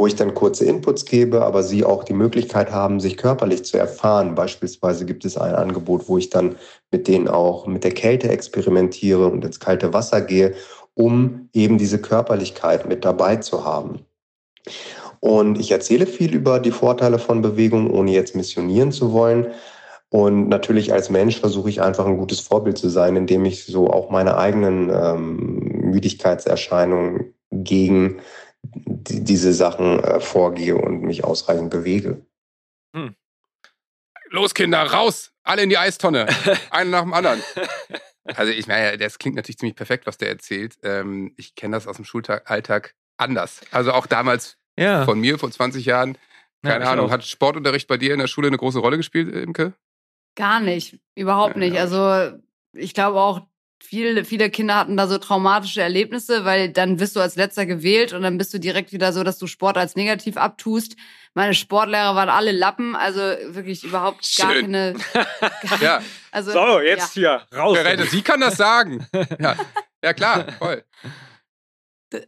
[0.00, 3.76] wo ich dann kurze Inputs gebe, aber sie auch die Möglichkeit haben, sich körperlich zu
[3.76, 4.34] erfahren.
[4.34, 6.56] Beispielsweise gibt es ein Angebot, wo ich dann
[6.90, 10.54] mit denen auch mit der Kälte experimentiere und ins kalte Wasser gehe,
[10.94, 14.06] um eben diese Körperlichkeit mit dabei zu haben.
[15.20, 19.48] Und ich erzähle viel über die Vorteile von Bewegung, ohne jetzt missionieren zu wollen.
[20.08, 23.90] Und natürlich als Mensch versuche ich einfach ein gutes Vorbild zu sein, indem ich so
[23.90, 28.20] auch meine eigenen ähm, Müdigkeitserscheinungen gegen
[28.62, 32.24] die, diese Sachen äh, vorgehe und mich ausreichend bewege.
[32.94, 33.14] Hm.
[34.28, 35.32] Los, Kinder, raus!
[35.42, 36.26] Alle in die Eistonne.
[36.70, 37.42] Einen nach dem anderen.
[38.24, 40.76] Also ich meine, das klingt natürlich ziemlich perfekt, was der erzählt.
[40.82, 43.60] Ähm, ich kenne das aus dem Schulalltag anders.
[43.70, 45.04] Also auch damals ja.
[45.04, 46.16] von mir vor 20 Jahren.
[46.62, 47.06] Keine ja, Ahnung.
[47.06, 47.10] Auch.
[47.10, 49.72] Hat Sportunterricht bei dir in der Schule eine große Rolle gespielt, Imke?
[50.36, 51.00] Gar nicht.
[51.14, 51.78] Überhaupt ja, nicht.
[51.78, 52.38] Also
[52.72, 53.46] ich glaube auch,
[53.82, 58.12] viele, viele Kinder hatten da so traumatische Erlebnisse, weil dann wirst du als letzter gewählt
[58.12, 60.96] und dann bist du direkt wieder so, dass du Sport als negativ abtust.
[61.34, 64.46] Meine Sportlehrer waren alle Lappen, also wirklich überhaupt Schön.
[64.46, 64.94] gar keine.
[65.68, 66.02] Gar, ja.
[66.32, 67.42] Also, so, jetzt ja.
[67.50, 67.78] hier, raus.
[68.10, 69.06] Sie kann das sagen.
[69.38, 69.56] ja.
[70.02, 70.84] ja, klar, voll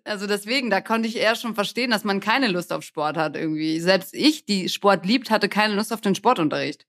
[0.04, 3.36] also deswegen, da konnte ich eher schon verstehen, dass man keine Lust auf Sport hat
[3.36, 3.80] irgendwie.
[3.80, 6.86] Selbst ich, die Sport liebt, hatte keine Lust auf den Sportunterricht.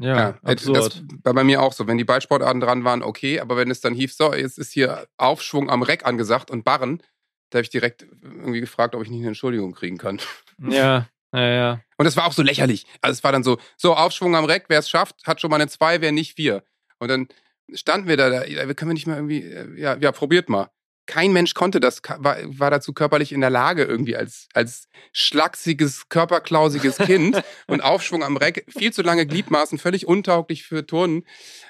[0.00, 0.76] Ja, ja absurd.
[0.76, 1.86] das war bei mir auch so.
[1.86, 5.06] Wenn die Ballsportarten dran waren, okay, aber wenn es dann hieß, so, jetzt ist hier
[5.18, 7.02] Aufschwung am Reck angesagt und Barren,
[7.50, 10.20] da habe ich direkt irgendwie gefragt, ob ich nicht eine Entschuldigung kriegen kann.
[10.62, 11.80] Ja, ja, ja.
[11.96, 12.84] Und es war auch so lächerlich.
[13.00, 15.56] Also es war dann so, so Aufschwung am Reck, wer es schafft, hat schon mal
[15.56, 16.62] eine 2, wer nicht 4.
[16.98, 17.28] Und dann
[17.72, 20.70] standen wir da, da, können wir nicht mal irgendwie, äh, ja, ja, probiert mal
[21.06, 26.08] kein Mensch konnte das, war, war dazu körperlich in der Lage, irgendwie als, als schlachsiges,
[26.08, 31.24] körperklausiges Kind und Aufschwung am Reck, viel zu lange Gliedmaßen, völlig untauglich für Turnen.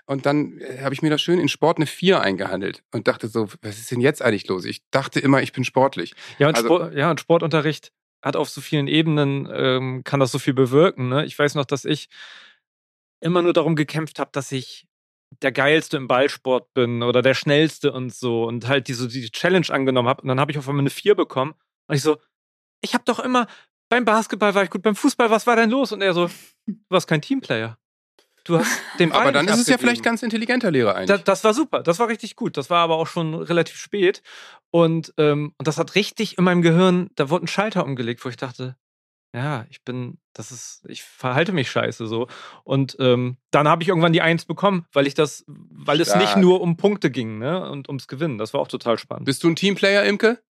[0.06, 3.28] Und dann äh, habe ich mir das schön in Sport eine 4 eingehandelt und dachte
[3.28, 4.64] so, was ist denn jetzt eigentlich los?
[4.64, 6.14] Ich dachte immer, ich bin sportlich.
[6.38, 10.32] Ja, und, also, Sport, ja, und Sportunterricht hat auf so vielen Ebenen, ähm, kann das
[10.32, 11.08] so viel bewirken.
[11.08, 11.24] Ne?
[11.24, 12.08] Ich weiß noch, dass ich
[13.20, 14.86] immer nur darum gekämpft habe, dass ich
[15.42, 19.66] der geilste im Ballsport bin oder der schnellste und so und halt diese die Challenge
[19.70, 21.54] angenommen habe und dann habe ich auf einmal eine 4 bekommen
[21.86, 22.18] und ich so
[22.82, 23.46] ich habe doch immer
[23.88, 25.92] beim Basketball war ich gut beim Fußball was war denn los?
[25.92, 26.28] Und er so
[26.66, 27.78] du warst kein Teamplayer.
[28.44, 31.08] Du hast den Ball aber dann ist es ja vielleicht ganz intelligenter Lehrer eigentlich.
[31.08, 34.22] Das, das, war super das war richtig gut das war aber auch schon relativ spät.
[34.70, 38.28] Und ähm, und das hat richtig in meinem Gehirn da wurde ein Schalter umgelegt wo
[38.28, 38.76] ich dachte
[39.32, 42.26] ja, ich bin, das ist, ich verhalte mich scheiße so.
[42.64, 46.16] Und ähm, dann habe ich irgendwann die Eins bekommen, weil ich das, weil Stark.
[46.16, 47.70] es nicht nur um Punkte ging, ne?
[47.70, 48.38] Und ums Gewinnen.
[48.38, 49.26] Das war auch total spannend.
[49.26, 50.42] Bist du ein Teamplayer, Imke?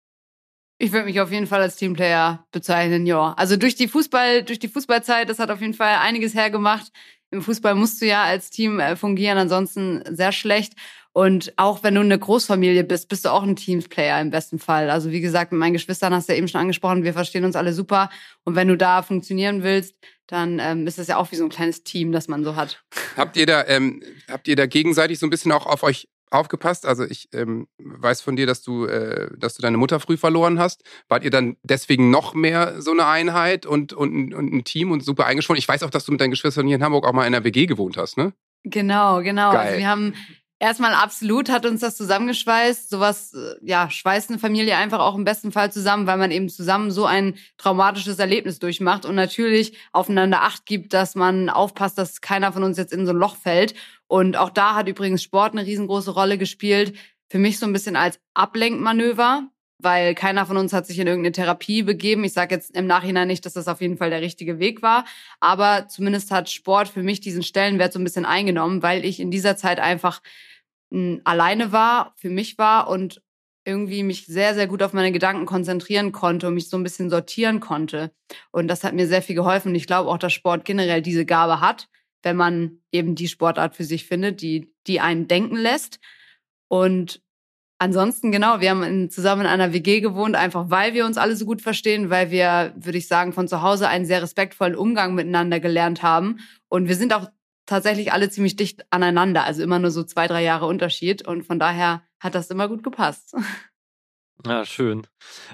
[0.78, 3.34] Ich würde mich auf jeden Fall als Teamplayer bezeichnen, ja.
[3.34, 6.90] Also durch die Fußball, durch die Fußballzeit, das hat auf jeden Fall einiges hergemacht.
[7.32, 10.74] Im Fußball musst du ja als Team äh, fungieren, ansonsten sehr schlecht.
[11.12, 14.90] Und auch wenn du eine Großfamilie bist, bist du auch ein Teamplayer im besten Fall.
[14.90, 17.56] Also wie gesagt, mit meinen Geschwistern hast du ja eben schon angesprochen, wir verstehen uns
[17.56, 18.10] alle super.
[18.44, 19.96] Und wenn du da funktionieren willst,
[20.28, 22.84] dann ähm, ist es ja auch wie so ein kleines Team, das man so hat.
[23.18, 26.86] Habt ihr da, ähm, habt ihr da gegenseitig so ein bisschen auch auf euch aufgepasst?
[26.86, 30.60] Also ich ähm, weiß von dir, dass du, äh, dass du deine Mutter früh verloren
[30.60, 30.84] hast.
[31.08, 35.04] Wart ihr dann deswegen noch mehr so eine Einheit und, und, und ein Team und
[35.04, 35.58] super eingeschworen?
[35.58, 37.44] Ich weiß auch, dass du mit deinen Geschwistern hier in Hamburg auch mal in einer
[37.44, 38.34] WG gewohnt hast, ne?
[38.64, 39.52] Genau, genau.
[39.52, 39.68] Geil.
[39.68, 40.14] Also wir haben
[40.60, 42.90] erstmal absolut hat uns das zusammengeschweißt.
[42.90, 46.50] Sowas, äh, ja, schweißt eine Familie einfach auch im besten Fall zusammen, weil man eben
[46.50, 52.22] zusammen so ein traumatisches Erlebnis durchmacht und natürlich aufeinander Acht gibt, dass man aufpasst, dass
[52.22, 53.74] keiner von uns jetzt in so ein Loch fällt.
[54.08, 56.96] Und auch da hat übrigens Sport eine riesengroße Rolle gespielt.
[57.30, 61.32] Für mich so ein bisschen als Ablenkmanöver, weil keiner von uns hat sich in irgendeine
[61.32, 62.24] Therapie begeben.
[62.24, 65.06] Ich sage jetzt im Nachhinein nicht, dass das auf jeden Fall der richtige Weg war,
[65.40, 69.32] aber zumindest hat Sport für mich diesen Stellenwert so ein bisschen eingenommen, weil ich in
[69.32, 70.22] dieser Zeit einfach
[70.92, 73.22] mh, alleine war, für mich war und
[73.66, 77.10] irgendwie mich sehr, sehr gut auf meine Gedanken konzentrieren konnte und mich so ein bisschen
[77.10, 78.12] sortieren konnte.
[78.52, 79.76] Und das hat mir sehr viel geholfen.
[79.76, 81.88] Ich glaube auch, dass Sport generell diese Gabe hat,
[82.24, 86.00] wenn man eben die Sportart für sich findet, die, die einen denken lässt.
[86.68, 87.22] Und
[87.80, 91.46] ansonsten, genau, wir haben zusammen in einer WG gewohnt, einfach weil wir uns alle so
[91.46, 95.60] gut verstehen, weil wir, würde ich sagen, von zu Hause einen sehr respektvollen Umgang miteinander
[95.60, 96.40] gelernt haben.
[96.68, 97.30] Und wir sind auch
[97.66, 101.28] tatsächlich alle ziemlich dicht aneinander, also immer nur so zwei, drei Jahre Unterschied.
[101.28, 103.36] Und von daher hat das immer gut gepasst.
[104.46, 105.06] Ja, schön.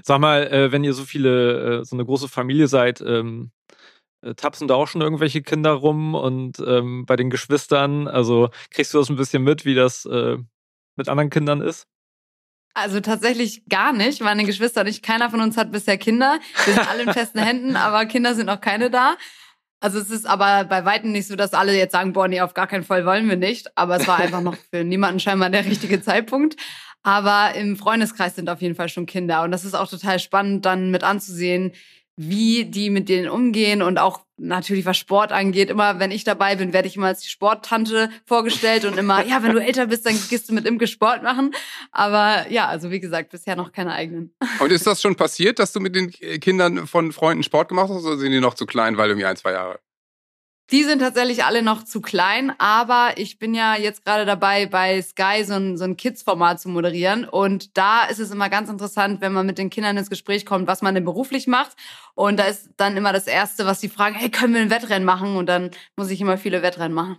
[0.04, 3.50] Sag mal, äh, wenn ihr so viele, äh, so eine große Familie seid, ähm,
[4.22, 8.94] äh, tapsen da auch schon irgendwelche Kinder rum und ähm, bei den Geschwistern, also kriegst
[8.94, 10.38] du das ein bisschen mit, wie das äh,
[10.96, 11.88] mit anderen Kindern ist?
[12.76, 14.22] Also tatsächlich gar nicht.
[14.22, 15.02] Meine Geschwister nicht.
[15.02, 16.40] Keiner von uns hat bisher Kinder.
[16.66, 19.16] Wir sind alle in festen Händen, aber Kinder sind noch keine da.
[19.80, 22.54] Also es ist aber bei Weitem nicht so, dass alle jetzt sagen, boah, nee, auf
[22.54, 23.78] gar keinen Fall wollen wir nicht.
[23.78, 26.58] Aber es war einfach noch für niemanden scheinbar der richtige Zeitpunkt.
[27.02, 29.44] Aber im Freundeskreis sind auf jeden Fall schon Kinder.
[29.44, 31.72] Und das ist auch total spannend, dann mit anzusehen,
[32.18, 35.70] wie die mit denen umgehen und auch natürlich, was Sport angeht.
[35.70, 39.42] Immer, wenn ich dabei bin, werde ich immer als die Sporttante vorgestellt und immer, ja,
[39.44, 41.54] wenn du älter bist, dann gehst du mit Imke Sport machen.
[41.92, 44.36] Aber ja, also wie gesagt, bisher noch keine eigenen.
[44.60, 48.04] Und ist das schon passiert, dass du mit den Kindern von Freunden Sport gemacht hast
[48.04, 49.80] oder sind die noch zu klein, weil irgendwie ein, zwei Jahre?
[50.72, 55.00] Die sind tatsächlich alle noch zu klein, aber ich bin ja jetzt gerade dabei, bei
[55.00, 57.26] Sky so ein, so ein Kids-Format zu moderieren.
[57.26, 60.68] Und da ist es immer ganz interessant, wenn man mit den Kindern ins Gespräch kommt,
[60.68, 61.78] was man denn beruflich macht.
[62.16, 65.06] Und da ist dann immer das Erste, was sie fragen, hey, können wir ein Wettrennen
[65.06, 65.36] machen?
[65.36, 67.18] Und dann muss ich immer viele Wettrennen machen.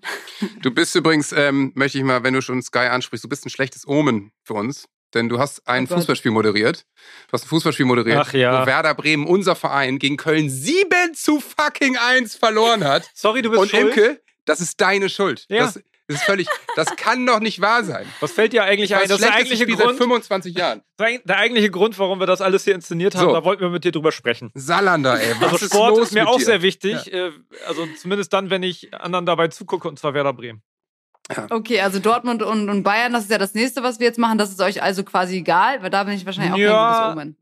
[0.61, 3.51] Du bist übrigens, ähm, möchte ich mal, wenn du schon Sky ansprichst, du bist ein
[3.51, 4.89] schlechtes Omen für uns.
[5.15, 5.99] Denn du hast ein Oh Gott.
[5.99, 6.85] Fußballspiel moderiert.
[7.29, 8.63] Du hast ein Fußballspiel moderiert, Ach ja.
[8.63, 13.09] wo Werder Bremen, unser Verein, gegen Köln 7 zu fucking 1 verloren hat.
[13.15, 13.97] Sorry, du bist Und schuld.
[13.97, 15.47] Imke, das ist deine Schuld.
[15.49, 15.59] Ja.
[15.65, 15.75] Das,
[16.09, 18.07] das ist völlig, das kann doch nicht wahr sein.
[18.21, 19.09] Was fällt dir eigentlich Das ein?
[19.09, 20.83] Das ist der eigentliche Spiel seit Grund, 25 Jahren.
[21.01, 23.27] der eigentliche Grund, warum wir das alles hier inszeniert haben.
[23.29, 23.33] So.
[23.33, 24.51] Da wollten wir mit dir drüber sprechen.
[24.55, 25.35] Salander, ey.
[25.41, 26.45] Was Also ist Sport los ist mir mit auch dir?
[26.45, 27.13] sehr wichtig.
[27.13, 27.31] Äh,
[27.67, 30.63] also zumindest dann, wenn ich anderen dabei zugucke, und zwar Werder Bremen.
[31.51, 34.39] Okay, also Dortmund und, und Bayern, das ist ja das nächste, was wir jetzt machen.
[34.39, 37.15] Das ist euch also quasi egal, weil da bin ich wahrscheinlich auch Ja.
[37.15, 37.37] kein gutes Omen.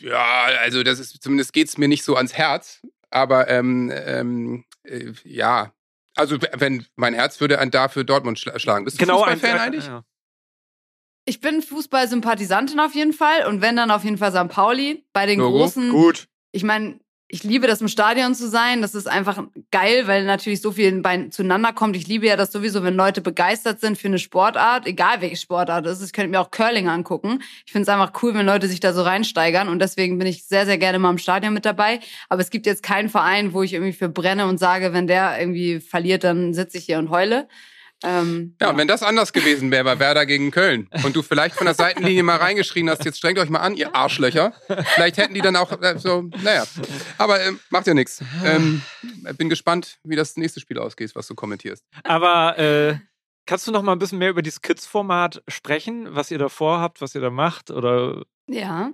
[0.00, 2.80] Ja, also das ist zumindest geht's mir nicht so ans Herz.
[3.10, 5.72] Aber ähm, ähm, äh, ja,
[6.14, 8.84] also wenn mein Herz würde ein dafür Dortmund schla- schlagen.
[8.84, 9.86] Bist du Fußballfan ein- eigentlich?
[9.86, 10.04] Ja.
[11.26, 14.48] Ich bin Fußball-Sympathisantin auf jeden Fall und wenn dann auf jeden Fall St.
[14.48, 15.04] Pauli.
[15.12, 15.58] Bei den Logo.
[15.58, 16.28] großen, Gut.
[16.52, 16.98] ich meine,
[17.32, 18.82] ich liebe das im Stadion zu sein.
[18.82, 21.96] Das ist einfach geil, weil natürlich so viel zueinander kommt.
[21.96, 25.86] Ich liebe ja das sowieso, wenn Leute begeistert sind für eine Sportart, egal welche Sportart
[25.86, 26.06] es ist.
[26.06, 27.40] Ich könnte mir auch Curling angucken.
[27.64, 30.44] Ich finde es einfach cool, wenn Leute sich da so reinsteigern und deswegen bin ich
[30.44, 32.00] sehr, sehr gerne mal im Stadion mit dabei.
[32.28, 35.40] Aber es gibt jetzt keinen Verein, wo ich irgendwie für brenne und sage, wenn der
[35.40, 37.46] irgendwie verliert, dann sitze ich hier und heule.
[38.02, 41.54] Ähm, Ja, und wenn das anders gewesen wäre bei Werder gegen Köln und du vielleicht
[41.54, 44.52] von der Seitenlinie mal reingeschrien hast, jetzt strengt euch mal an, ihr Arschlöcher,
[44.94, 46.64] vielleicht hätten die dann auch äh, so, naja.
[47.18, 48.22] Aber ähm, macht ja nichts.
[48.44, 48.82] Ähm,
[49.36, 51.84] bin gespannt, wie das nächste Spiel ausgeht, was du kommentierst.
[52.04, 52.98] Aber äh,
[53.46, 57.00] kannst du noch mal ein bisschen mehr über dieses Kids-Format sprechen, was ihr da vorhabt,
[57.00, 57.70] was ihr da macht?
[57.70, 58.92] Oder Ja.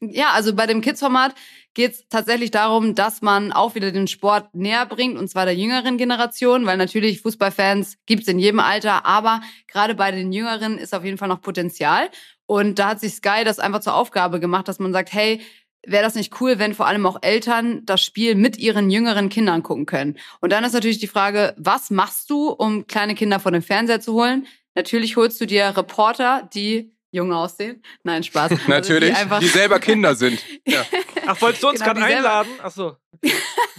[0.00, 1.34] Ja, also bei dem Kids-Format
[1.72, 5.54] geht es tatsächlich darum, dass man auch wieder den Sport näher bringt, und zwar der
[5.54, 10.94] jüngeren Generation, weil natürlich Fußballfans gibt's in jedem Alter, aber gerade bei den Jüngeren ist
[10.94, 12.10] auf jeden Fall noch Potenzial.
[12.44, 15.40] Und da hat sich Sky das einfach zur Aufgabe gemacht, dass man sagt, hey,
[15.86, 19.62] wäre das nicht cool, wenn vor allem auch Eltern das Spiel mit ihren jüngeren Kindern
[19.62, 20.18] gucken können.
[20.40, 24.00] Und dann ist natürlich die Frage, was machst du, um kleine Kinder vor den Fernseher
[24.00, 24.46] zu holen?
[24.74, 27.82] Natürlich holst du dir Reporter, die jung aussehen.
[28.04, 28.50] Nein, Spaß.
[28.52, 30.38] Also Natürlich, die, einfach die selber Kinder sind.
[30.66, 30.84] Ja.
[31.26, 32.50] Ach, wolltest du uns Genau, gerade selber- einladen?
[32.62, 32.96] Ach so.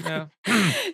[0.07, 0.29] Ja.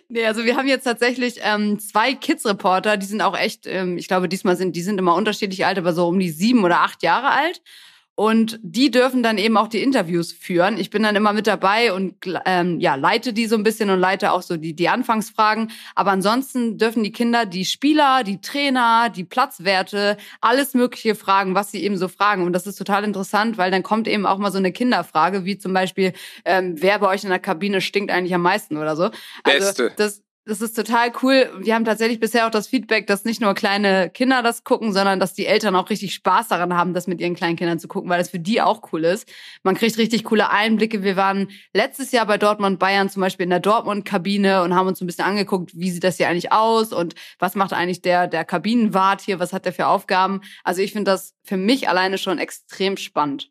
[0.08, 4.08] Nee, also wir haben jetzt tatsächlich ähm, zwei Kids-Reporter, die sind auch echt, ähm, ich
[4.08, 7.02] glaube, diesmal sind, die sind immer unterschiedlich alt, aber so um die sieben oder acht
[7.02, 7.60] Jahre alt.
[8.16, 10.78] Und die dürfen dann eben auch die Interviews führen.
[10.78, 12.14] Ich bin dann immer mit dabei und
[12.46, 15.72] ähm, ja, leite die so ein bisschen und leite auch so die, die Anfangsfragen.
[15.96, 21.72] Aber ansonsten dürfen die Kinder die Spieler, die Trainer, die Platzwerte, alles Mögliche fragen, was
[21.72, 22.44] sie eben so fragen.
[22.44, 25.58] Und das ist total interessant, weil dann kommt eben auch mal so eine Kinderfrage, wie
[25.58, 26.12] zum Beispiel,
[26.44, 29.10] ähm, wer bei euch in der Kabine stinkt eigentlich am meisten oder so.
[29.42, 29.92] Also Beste.
[29.96, 31.50] das, das ist total cool.
[31.58, 35.18] Wir haben tatsächlich bisher auch das Feedback, dass nicht nur kleine Kinder das gucken, sondern
[35.18, 38.10] dass die Eltern auch richtig Spaß daran haben, das mit ihren kleinen Kindern zu gucken,
[38.10, 39.26] weil das für die auch cool ist.
[39.62, 41.02] Man kriegt richtig coole Einblicke.
[41.02, 45.00] Wir waren letztes Jahr bei Dortmund Bayern zum Beispiel in der Dortmund-Kabine und haben uns
[45.00, 48.44] ein bisschen angeguckt, wie sieht das hier eigentlich aus und was macht eigentlich der, der
[48.44, 50.42] Kabinenwart hier, was hat der für Aufgaben.
[50.62, 53.50] Also ich finde das für mich alleine schon extrem spannend.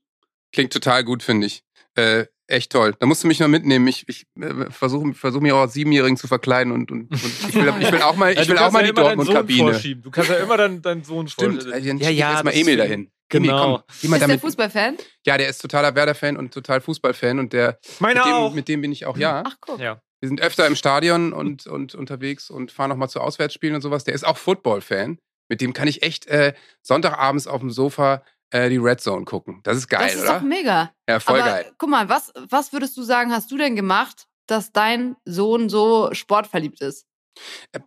[0.51, 1.63] Klingt total gut, finde ich.
[1.95, 2.95] Äh, echt toll.
[2.99, 3.85] Da musst du mich noch mitnehmen.
[3.87, 7.53] Ich, ich äh, versuche versuch mich auch als Siebenjährigen zu verkleiden und, und, und ich,
[7.55, 9.03] will, ich will auch mal, Ja, ich du will auch kannst mal ja die immer
[9.03, 9.71] deinen Sohn Dortmund-Kabine.
[9.73, 10.03] vorschieben.
[10.03, 11.97] Du kannst ja immer deinen, deinen Sohn Stimmt, vorschieben.
[11.99, 13.11] ja, ja, erstmal Emil dahin.
[13.29, 13.53] Genau.
[13.53, 14.41] Emil, komm, mal ist der damit.
[14.41, 14.97] Fußballfan?
[15.25, 18.53] Ja, der ist totaler Werder-Fan und total Fußball-Fan und der Meiner mit dem, auch.
[18.53, 19.43] mit dem bin ich auch, ja.
[19.45, 19.79] Ach guck.
[19.79, 20.01] Ja.
[20.19, 23.81] Wir sind öfter im Stadion und, und unterwegs und fahren auch mal zu Auswärtsspielen und
[23.81, 24.03] sowas.
[24.03, 25.17] Der ist auch Football-Fan.
[25.49, 29.59] Mit dem kann ich echt äh, Sonntagabends auf dem Sofa äh, die Red Zone gucken.
[29.63, 30.35] Das ist geil, das ist oder?
[30.35, 30.91] doch mega.
[31.09, 31.71] Ja, voll Aber geil.
[31.77, 36.09] guck mal, was, was würdest du sagen, hast du denn gemacht, dass dein Sohn so
[36.13, 37.07] sportverliebt ist?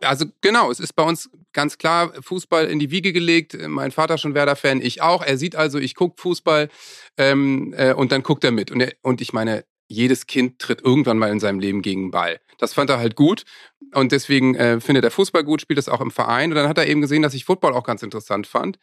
[0.01, 3.57] Also genau, es ist bei uns ganz klar Fußball in die Wiege gelegt.
[3.67, 5.23] Mein Vater schon Werder-Fan, ich auch.
[5.23, 6.67] Er sieht also, ich gucke Fußball
[7.15, 8.69] ähm, äh, und dann guckt er mit.
[8.69, 12.11] Und, er, und ich meine, jedes Kind tritt irgendwann mal in seinem Leben gegen den
[12.11, 12.41] Ball.
[12.57, 13.45] Das fand er halt gut
[13.93, 16.51] und deswegen äh, findet er Fußball gut, spielt das auch im Verein.
[16.51, 18.79] Und dann hat er eben gesehen, dass ich Football auch ganz interessant fand.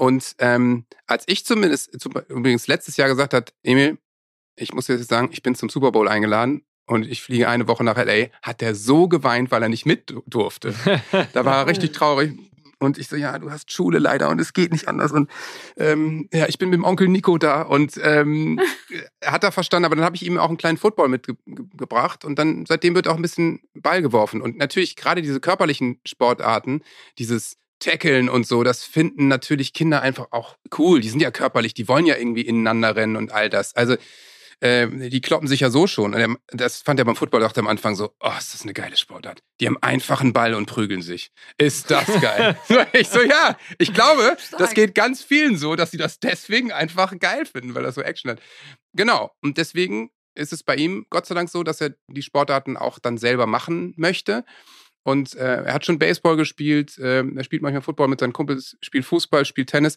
[0.00, 3.98] Und ähm, als ich zumindest zum, übrigens letztes Jahr gesagt hat, Emil,
[4.56, 7.84] ich muss jetzt sagen, ich bin zum Super Bowl eingeladen und ich fliege eine Woche
[7.84, 10.74] nach LA, hat er so geweint, weil er nicht mit durfte.
[11.34, 12.32] Da war er richtig traurig.
[12.78, 15.12] Und ich so, ja, du hast Schule leider und es geht nicht anders.
[15.12, 15.30] Und
[15.76, 18.58] ähm, ja, ich bin mit dem Onkel Nico da und ähm,
[19.22, 22.64] hat er verstanden, aber dann habe ich ihm auch einen kleinen Football mitgebracht und dann
[22.64, 24.40] seitdem wird auch ein bisschen Ball geworfen.
[24.40, 26.80] Und natürlich gerade diese körperlichen Sportarten,
[27.18, 31.00] dieses Tackeln und so, das finden natürlich Kinder einfach auch cool.
[31.00, 33.74] Die sind ja körperlich, die wollen ja irgendwie ineinander rennen und all das.
[33.74, 33.96] Also
[34.60, 36.14] äh, die kloppen sich ja so schon.
[36.14, 38.74] Und er, das fand er beim Football dachte am Anfang so, oh, ist das eine
[38.74, 39.42] geile Sportart.
[39.58, 41.32] Die haben einfach einen Ball und prügeln sich.
[41.58, 42.56] Ist das geil?
[42.92, 47.18] ich so, ja, ich glaube, das geht ganz vielen so, dass sie das deswegen einfach
[47.18, 48.40] geil finden, weil das so Action hat.
[48.92, 49.30] Genau.
[49.40, 52.98] Und deswegen ist es bei ihm Gott sei Dank so, dass er die Sportarten auch
[52.98, 54.44] dann selber machen möchte.
[55.02, 58.76] Und äh, er hat schon Baseball gespielt, äh, er spielt manchmal Football mit seinen Kumpels,
[58.82, 59.96] spielt Fußball, spielt Tennis.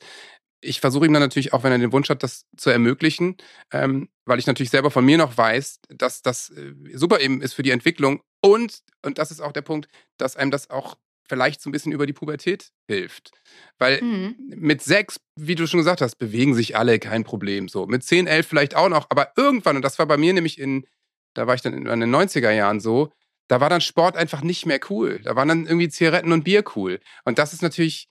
[0.61, 3.35] Ich versuche ihm dann natürlich, auch wenn er den Wunsch hat, das zu ermöglichen,
[3.71, 7.53] ähm, weil ich natürlich selber von mir noch weiß, dass das äh, super eben ist
[7.53, 10.95] für die Entwicklung und, und das ist auch der Punkt, dass einem das auch
[11.27, 13.31] vielleicht so ein bisschen über die Pubertät hilft.
[13.77, 14.35] Weil Mhm.
[14.55, 17.67] mit sechs, wie du schon gesagt hast, bewegen sich alle, kein Problem.
[17.67, 20.59] So mit zehn, elf vielleicht auch noch, aber irgendwann, und das war bei mir nämlich
[20.59, 20.85] in,
[21.33, 23.11] da war ich dann in den 90er Jahren so,
[23.47, 25.19] da war dann Sport einfach nicht mehr cool.
[25.23, 26.99] Da waren dann irgendwie Zigaretten und Bier cool.
[27.25, 28.09] Und das ist natürlich,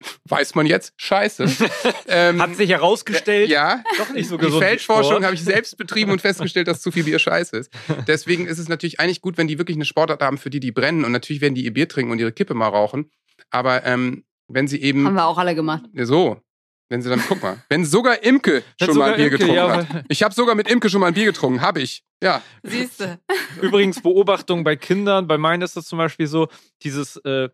[0.28, 1.46] weiß man jetzt, scheiße.
[2.08, 4.62] ähm, Hat sich herausgestellt, ja, doch nicht so die gesund.
[4.62, 7.72] wie Feldforschung habe ich selbst betrieben und festgestellt, dass zu viel Bier scheiße ist.
[8.06, 10.72] Deswegen ist es natürlich eigentlich gut, wenn die wirklich eine Sportart haben, für die die
[10.72, 11.04] brennen.
[11.04, 13.10] Und natürlich werden die ihr Bier trinken und ihre Kippe mal rauchen.
[13.50, 15.84] Aber ähm, wenn sie eben Haben wir auch alle gemacht.
[15.94, 16.40] so,
[16.88, 19.54] wenn sie dann, guck mal, wenn sogar Imke schon mal ein sogar Bier Imke, getrunken
[19.56, 20.04] ja, hat.
[20.08, 22.04] Ich habe sogar mit Imke schon mal ein Bier getrunken, habe ich.
[22.22, 23.18] Ja, Siehst du.
[23.60, 26.48] Übrigens Beobachtung bei Kindern, bei meinen ist das zum Beispiel so,
[26.82, 27.48] dieses, äh,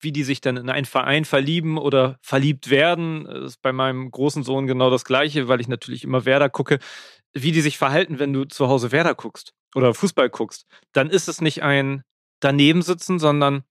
[0.00, 4.42] wie die sich dann in einen Verein verlieben oder verliebt werden, ist bei meinem großen
[4.42, 6.78] Sohn genau das Gleiche, weil ich natürlich immer Werder gucke.
[7.32, 11.28] Wie die sich verhalten, wenn du zu Hause Werder guckst oder Fußball guckst, dann ist
[11.28, 12.02] es nicht ein
[12.40, 13.64] daneben sitzen, sondern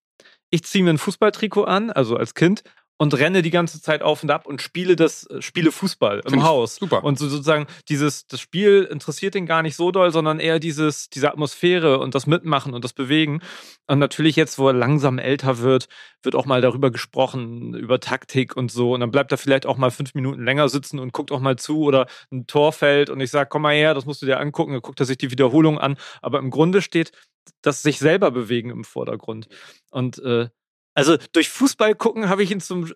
[0.51, 2.63] ich ziehe mir ein Fußballtrikot an, also als Kind,
[3.01, 6.31] und renne die ganze Zeit auf und ab und spiele das, äh, spiele Fußball im
[6.31, 6.75] Find Haus.
[6.75, 7.03] super.
[7.03, 11.09] Und so sozusagen dieses, das Spiel interessiert ihn gar nicht so doll, sondern eher dieses,
[11.09, 13.41] diese Atmosphäre und das Mitmachen und das Bewegen.
[13.87, 15.87] Und natürlich jetzt, wo er langsam älter wird,
[16.21, 18.93] wird auch mal darüber gesprochen, über Taktik und so.
[18.93, 21.55] Und dann bleibt er vielleicht auch mal fünf Minuten länger sitzen und guckt auch mal
[21.55, 24.41] zu oder ein Tor fällt und ich sage, komm mal her, das musst du dir
[24.41, 24.73] angucken.
[24.73, 25.95] Dann guckt er sich die Wiederholung an.
[26.21, 27.13] Aber im Grunde steht
[27.61, 29.47] das sich selber bewegen im Vordergrund.
[29.89, 30.49] Und äh,
[30.95, 32.91] also durch Fußball gucken habe ich ihn zum,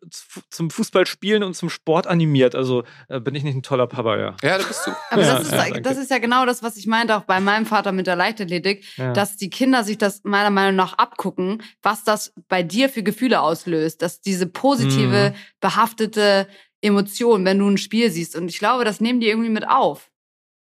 [0.50, 2.54] zum Fußballspielen und zum Sport animiert.
[2.56, 4.36] Also äh, bin ich nicht ein toller Papa, ja.
[4.42, 4.92] ja, da bist du.
[5.10, 5.82] Aber Ja, das, ist, ja, danke.
[5.82, 8.84] das ist ja genau das, was ich meinte, auch bei meinem Vater mit der Leichtathletik,
[8.98, 9.14] Ja.
[9.14, 13.42] dass die Kinder sich das meiner Meinung nach abgucken, was das bei dir für Gefühle
[13.42, 15.36] auslöst, dass diese positive, Mhm.
[15.62, 16.48] behaftete
[16.82, 18.36] Emotion, wenn du ein Spiel siehst.
[18.36, 20.10] Und ich glaube, das nehmen die irgendwie mit auf.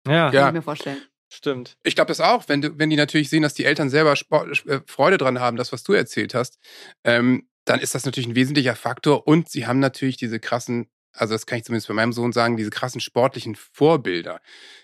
[0.06, 0.98] Ja, Kann ich mir vorstellen.
[1.35, 1.77] Stimmt.
[1.83, 4.81] Ich glaube das auch, wenn, wenn die natürlich sehen, dass die Eltern selber Sport, äh,
[4.87, 6.59] Freude dran haben, das, was du erzählt hast,
[7.05, 9.27] ähm, dann ist das natürlich ein wesentlicher Faktor.
[9.27, 12.57] Und sie haben natürlich diese krassen, also das kann ich zumindest bei meinem Sohn sagen,
[12.57, 14.40] diese krassen sportlichen Vorbilder.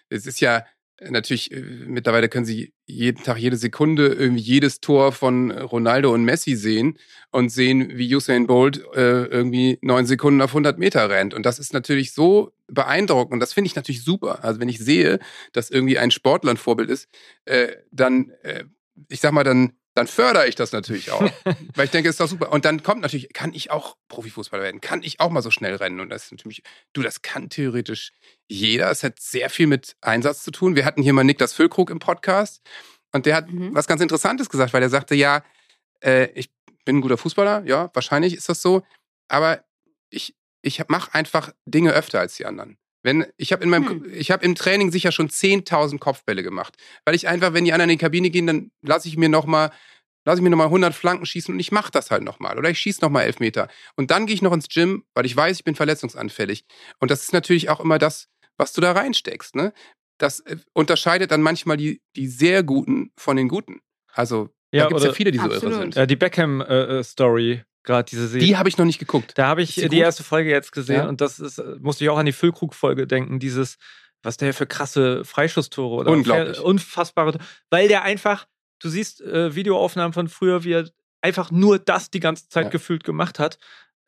[0.08, 0.64] Es ist ja
[1.00, 6.12] äh, natürlich, äh, mittlerweile können sie jeden Tag, jede Sekunde irgendwie jedes Tor von Ronaldo
[6.12, 6.98] und Messi sehen
[7.30, 11.34] und sehen, wie Usain Bolt äh, irgendwie neun Sekunden auf 100 Meter rennt.
[11.34, 13.34] Und das ist natürlich so beeindruckend.
[13.34, 14.44] Und das finde ich natürlich super.
[14.44, 15.18] Also wenn ich sehe,
[15.52, 17.08] dass irgendwie ein Sportler ein Vorbild ist,
[17.44, 18.64] äh, dann, äh,
[19.08, 21.20] ich sag mal, dann dann fördere ich das natürlich auch.
[21.74, 22.52] Weil ich denke, es ist doch super.
[22.52, 24.80] Und dann kommt natürlich, kann ich auch Profifußballer werden?
[24.80, 25.98] Kann ich auch mal so schnell rennen?
[25.98, 28.12] Und das ist natürlich, du, das kann theoretisch
[28.48, 28.88] jeder.
[28.90, 30.76] Es hat sehr viel mit Einsatz zu tun.
[30.76, 32.62] Wir hatten hier mal Niklas Füllkrug im Podcast
[33.12, 33.74] und der hat Mhm.
[33.74, 35.42] was ganz Interessantes gesagt, weil er sagte, ja,
[36.04, 36.50] äh, ich
[36.84, 38.82] bin ein guter Fußballer, ja, wahrscheinlich ist das so,
[39.28, 39.64] aber
[40.08, 42.76] ich, ich mache einfach Dinge öfter als die anderen.
[43.02, 44.12] Wenn, ich habe in meinem, Hm.
[44.12, 47.90] ich habe im Training sicher schon 10.000 Kopfbälle gemacht, weil ich einfach, wenn die anderen
[47.90, 49.70] in die Kabine gehen, dann lasse ich mir noch mal,
[50.26, 52.58] lasse ich mir noch mal 100 Flanken schießen und ich mache das halt noch mal
[52.58, 55.24] oder ich schieße noch mal elf Meter und dann gehe ich noch ins Gym, weil
[55.24, 56.64] ich weiß, ich bin verletzungsanfällig
[56.98, 59.72] und das ist natürlich auch immer das, was du da reinsteckst, ne?
[60.18, 63.80] Das äh, unterscheidet dann manchmal die, die sehr Guten von den Guten.
[64.12, 65.96] Also Ja, da gibt es ja oder- viele, die so irre sind.
[65.96, 68.46] äh, die Beckham-Story, gerade diese Serie.
[68.46, 69.32] Die habe ich noch nicht geguckt.
[69.36, 69.92] Da habe ich die gut?
[69.94, 71.08] erste Folge jetzt gesehen Ja.
[71.08, 73.76] und das ist, musste ich auch an die Füllkrug-Folge denken, dieses,
[74.22, 76.60] was der für krasse Freischusstore oder Unglaublich.
[76.60, 77.38] Unfassbare,
[77.70, 78.46] weil der einfach,
[78.80, 80.88] du siehst äh, Videoaufnahmen von früher, wie er
[81.22, 82.70] einfach nur das die ganze Zeit Ja.
[82.70, 83.58] gefühlt gemacht hat,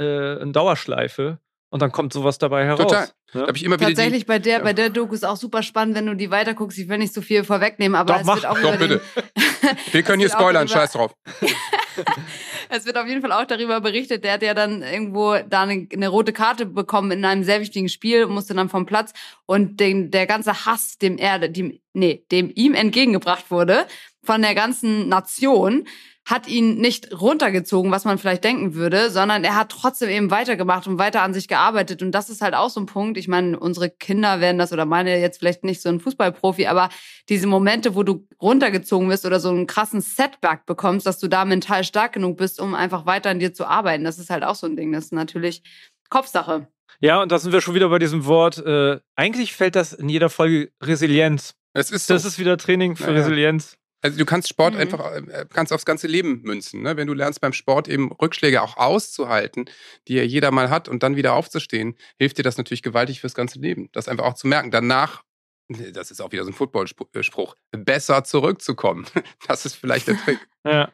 [0.00, 1.38] äh, in Dauerschleife
[1.70, 2.80] und dann kommt sowas dabei heraus.
[2.86, 3.04] Total.
[3.06, 3.40] Ja?
[3.40, 4.62] Da habe ich immer wieder die, Tatsächlich bei der, ja.
[4.62, 6.76] bei der Doku ist auch super spannend, wenn du die weiterguckst.
[6.78, 8.34] Ich will nicht so viel vorwegnehmen, aber Doch, es mach.
[8.36, 9.00] wird auch Doch, über den,
[9.92, 11.14] wir können hier spoilern, scheiß drauf.
[12.68, 15.86] Es wird auf jeden Fall auch darüber berichtet, der hat ja dann irgendwo da eine,
[15.92, 19.12] eine rote Karte bekommen in einem sehr wichtigen Spiel, musste dann vom Platz.
[19.46, 23.86] Und den, der ganze Hass, dem er, dem, nee, dem ihm entgegengebracht wurde
[24.24, 25.86] von der ganzen Nation,
[26.24, 30.86] hat ihn nicht runtergezogen, was man vielleicht denken würde, sondern er hat trotzdem eben weitergemacht
[30.86, 32.00] und weiter an sich gearbeitet.
[32.00, 33.18] Und das ist halt auch so ein Punkt.
[33.18, 36.90] Ich meine, unsere Kinder werden das oder meine jetzt vielleicht nicht so ein Fußballprofi, aber
[37.28, 41.44] diese Momente, wo du runtergezogen wirst oder so einen krassen Setback bekommst, dass du da
[41.44, 44.04] mental stark genug bist, um einfach weiter an dir zu arbeiten.
[44.04, 44.92] Das ist halt auch so ein Ding.
[44.92, 45.62] Das ist natürlich
[46.08, 46.68] Kopfsache.
[47.00, 48.58] Ja, und da sind wir schon wieder bei diesem Wort.
[48.58, 51.54] Äh, eigentlich fällt das in jeder Folge Resilienz.
[51.72, 52.14] Es ist so.
[52.14, 53.16] Das ist wieder Training für Ja.
[53.18, 53.76] Resilienz.
[54.02, 54.80] Also du kannst Sport Mhm.
[54.80, 56.82] einfach, äh, kannst aufs ganze Leben münzen.
[56.82, 56.96] Ne?
[56.96, 59.66] Wenn du lernst beim Sport eben Rückschläge auch auszuhalten,
[60.08, 63.34] die ja jeder mal hat und dann wieder aufzustehen, hilft dir das natürlich gewaltig fürs
[63.34, 63.88] ganze Leben.
[63.92, 64.70] Das einfach auch zu merken.
[64.72, 65.22] Danach,
[65.68, 69.06] das ist auch wieder so ein Footballspruch, besser zurückzukommen.
[69.48, 70.38] Das ist vielleicht der Trick.
[70.64, 70.90] Ja.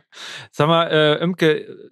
[0.50, 1.90] Sag mal, äh, Imke,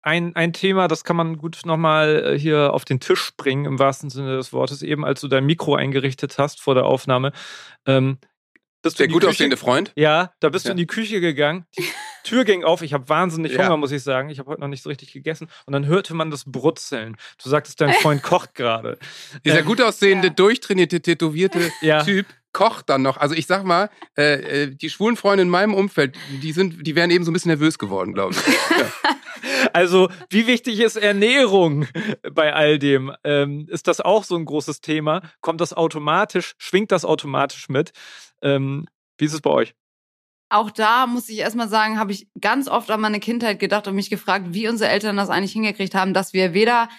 [0.00, 4.08] ein, ein Thema, das kann man gut nochmal hier auf den Tisch bringen, im wahrsten
[4.10, 7.32] Sinne des Wortes, eben als du dein Mikro eingerichtet hast vor der Aufnahme.
[7.86, 8.18] Ähm,
[8.82, 9.92] bist du Der gut Küche- aussehende Freund.
[9.96, 10.72] Ja, da bist du Ja.
[10.72, 11.64] in die Küche gegangen.
[11.78, 11.84] Die
[12.24, 12.82] Tür ging auf.
[12.82, 13.64] Ich habe wahnsinnig Ja.
[13.64, 14.28] Hunger, muss ich sagen.
[14.28, 15.48] Ich habe heute noch nicht so richtig gegessen.
[15.66, 17.16] Und dann hörte man das Brutzeln.
[17.42, 18.98] Du sagtest, dein Freund kocht gerade.
[19.44, 20.34] Dieser Ähm, gut aussehende, Ja.
[20.34, 22.02] durchtrainierte, tätowierte Ja.
[22.04, 23.16] Typ kocht dann noch.
[23.16, 26.94] Also ich sag mal, äh, äh, die schwulen Freunde in meinem Umfeld, die sind, die
[26.94, 28.40] wären eben so ein bisschen nervös geworden, glaube ich.
[29.72, 31.86] Also, wie wichtig ist Ernährung
[32.32, 33.12] bei all dem?
[33.24, 35.22] Ähm, ist das auch so ein großes Thema?
[35.40, 36.54] Kommt das automatisch?
[36.58, 37.92] Schwingt das automatisch mit?
[38.42, 38.86] Ähm,
[39.18, 39.74] wie ist es bei euch?
[40.50, 43.94] Auch da muss ich erstmal sagen, habe ich ganz oft an meine Kindheit gedacht und
[43.94, 46.90] mich gefragt, wie unsere Eltern das eigentlich hingekriegt haben, dass wir weder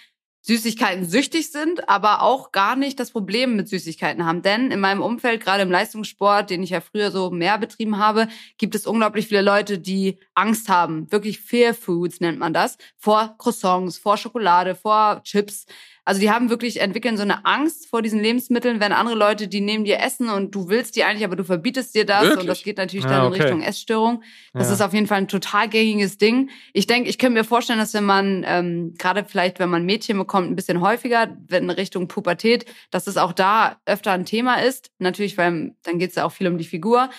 [0.46, 4.42] Süßigkeiten süchtig sind, aber auch gar nicht das Problem mit Süßigkeiten haben.
[4.42, 8.28] Denn in meinem Umfeld, gerade im Leistungssport, den ich ja früher so mehr betrieben habe,
[8.58, 11.10] gibt es unglaublich viele Leute, die Angst haben.
[11.12, 12.78] Wirklich Fear Foods nennt man das.
[12.98, 15.66] Vor Croissants, vor Schokolade, vor Chips.
[16.06, 19.62] Also die haben wirklich, entwickeln so eine Angst vor diesen Lebensmitteln, wenn andere Leute, die
[19.62, 22.39] nehmen dir Essen und du willst die eigentlich, aber du verbietest dir das Wirklich?
[22.42, 23.36] und das geht natürlich Ah, dann okay.
[23.38, 24.24] in Richtung Essstörung.
[24.54, 24.74] Das Ja.
[24.74, 26.50] ist auf jeden Fall ein total gängiges Ding.
[26.74, 30.18] Ich denke, ich könnte mir vorstellen, dass wenn man, ähm, gerade vielleicht, wenn man Mädchen
[30.18, 34.56] bekommt, ein bisschen häufiger, wenn in Richtung Pubertät, dass es auch da öfter ein Thema
[34.62, 34.92] ist.
[35.00, 37.10] Natürlich, weil dann geht es ja auch viel um die Figur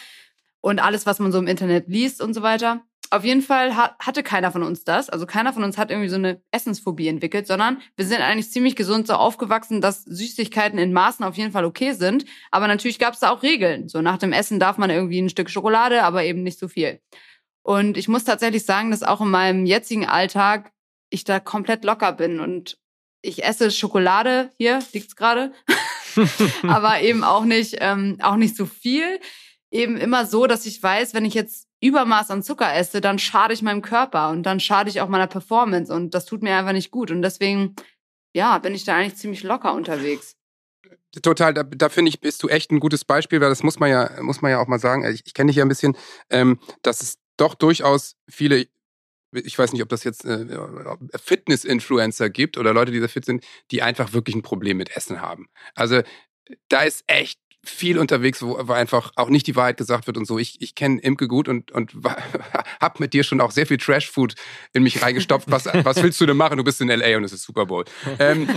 [0.61, 2.83] und alles, was man so im Internet liest und so weiter.
[3.11, 5.09] Auf jeden Fall hat, hatte keiner von uns das.
[5.09, 8.77] Also keiner von uns hat irgendwie so eine Essensphobie entwickelt, sondern wir sind eigentlich ziemlich
[8.77, 12.25] gesund so aufgewachsen, dass Süßigkeiten in Maßen auf jeden Fall okay sind.
[12.51, 13.89] Aber natürlich gab es da auch Regeln.
[13.89, 17.01] So nach dem Essen darf man irgendwie ein Stück Schokolade, aber eben nicht so viel.
[17.63, 20.73] Und ich muss tatsächlich sagen, dass auch in meinem jetzigen Alltag
[21.11, 22.79] ich da komplett locker bin und
[23.23, 25.53] ich esse Schokolade, hier liegt's gerade,
[26.67, 29.21] aber eben auch nicht, ähm, auch nicht so viel.
[29.71, 33.53] Eben immer so, dass ich weiß, wenn ich jetzt Übermaß an Zucker esse, dann schade
[33.53, 36.73] ich meinem Körper und dann schade ich auch meiner Performance und das tut mir einfach
[36.73, 37.11] nicht gut.
[37.11, 37.77] Und deswegen
[38.35, 40.37] ja, bin ich da eigentlich ziemlich locker unterwegs.
[41.23, 43.91] Total, da, da finde ich, bist du echt ein gutes Beispiel, weil das muss man
[43.91, 45.05] ja, muss man ja auch mal sagen.
[45.05, 45.97] Ich, ich kenne dich ja ein bisschen,
[46.29, 48.67] ähm, dass es doch durchaus viele,
[49.33, 50.47] ich weiß nicht, ob das jetzt äh,
[51.15, 55.21] Fitness-Influencer gibt oder Leute, die da fit sind, die einfach wirklich ein Problem mit Essen
[55.21, 55.49] haben.
[55.75, 56.03] Also
[56.69, 60.39] da ist echt viel unterwegs, wo, einfach auch nicht die Wahrheit gesagt wird und so.
[60.39, 61.93] Ich, ich kenne Imke gut und, und
[62.81, 64.35] hab mit dir schon auch sehr viel Trash-Food
[64.73, 65.51] in mich reingestopft.
[65.51, 66.57] Was, was willst du denn machen?
[66.57, 67.17] Du bist in L.A.
[67.17, 67.85] und es ist Super Bowl.
[68.19, 68.49] Ähm,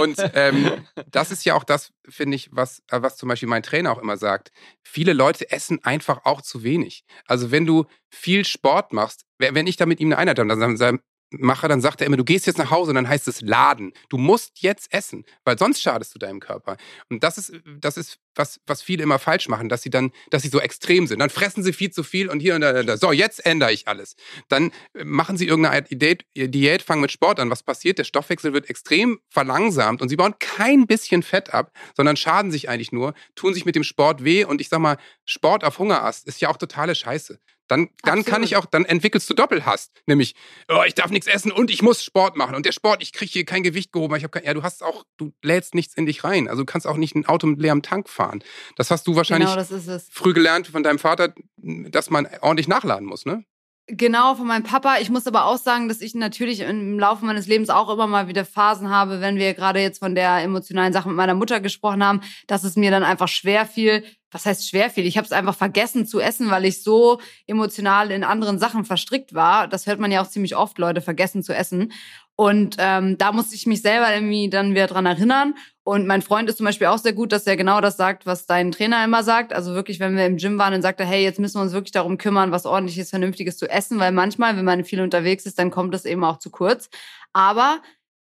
[0.00, 0.70] und ähm,
[1.10, 4.16] das ist ja auch das, finde ich, was, was zum Beispiel mein Trainer auch immer
[4.16, 4.50] sagt.
[4.82, 7.04] Viele Leute essen einfach auch zu wenig.
[7.26, 11.00] Also wenn du viel Sport machst, wenn ich da mit ihm eine Einheit habe, dann
[11.40, 13.92] mache, dann sagt er immer, du gehst jetzt nach Hause und dann heißt es laden.
[14.08, 16.76] Du musst jetzt essen, weil sonst schadest du deinem Körper.
[17.08, 20.42] Und das ist, das ist was, was viele immer falsch machen, dass sie dann, dass
[20.42, 21.20] sie so extrem sind.
[21.20, 22.96] Dann fressen sie viel zu viel und hier und da, da.
[22.96, 24.16] So, jetzt ändere ich alles.
[24.48, 27.50] Dann äh, machen sie irgendeine Diät, fangen mit Sport an.
[27.50, 27.98] Was passiert?
[27.98, 32.68] Der Stoffwechsel wird extrem verlangsamt und sie bauen kein bisschen Fett ab, sondern schaden sich
[32.68, 36.26] eigentlich nur, tun sich mit dem Sport weh und ich sag mal, Sport auf Hungerast
[36.26, 37.38] ist ja auch totale Scheiße.
[37.68, 39.90] Dann, dann kann ich auch, dann entwickelst du Doppelhass.
[40.06, 40.34] Nämlich,
[40.68, 42.54] oh, ich darf nichts essen und ich muss Sport machen.
[42.54, 44.14] Und der Sport, ich kriege hier kein Gewicht gehoben.
[44.16, 46.48] Ich habe kein, ja, du hast auch, du lädst nichts in dich rein.
[46.48, 48.42] Also du kannst auch nicht ein Auto mit leerem Tank fahren.
[48.76, 53.24] Das hast du wahrscheinlich genau, früh gelernt von deinem Vater, dass man ordentlich nachladen muss,
[53.24, 53.44] ne?
[53.86, 54.96] Genau, von meinem Papa.
[55.00, 58.28] Ich muss aber auch sagen, dass ich natürlich im Laufe meines Lebens auch immer mal
[58.28, 62.02] wieder Phasen habe, wenn wir gerade jetzt von der emotionalen Sache mit meiner Mutter gesprochen
[62.02, 64.02] haben, dass es mir dann einfach schwer fiel.
[64.30, 65.04] Was heißt schwer fiel?
[65.04, 69.34] Ich habe es einfach vergessen zu essen, weil ich so emotional in anderen Sachen verstrickt
[69.34, 69.68] war.
[69.68, 71.92] Das hört man ja auch ziemlich oft, Leute vergessen zu essen.
[72.36, 75.54] Und ähm, da musste ich mich selber irgendwie dann wieder dran erinnern.
[75.84, 78.46] Und mein Freund ist zum Beispiel auch sehr gut, dass er genau das sagt, was
[78.46, 79.52] dein Trainer immer sagt.
[79.52, 81.72] Also wirklich, wenn wir im Gym waren, dann sagt er, hey, jetzt müssen wir uns
[81.72, 85.58] wirklich darum kümmern, was ordentliches, vernünftiges zu essen, weil manchmal, wenn man viel unterwegs ist,
[85.58, 86.88] dann kommt das eben auch zu kurz.
[87.32, 87.80] Aber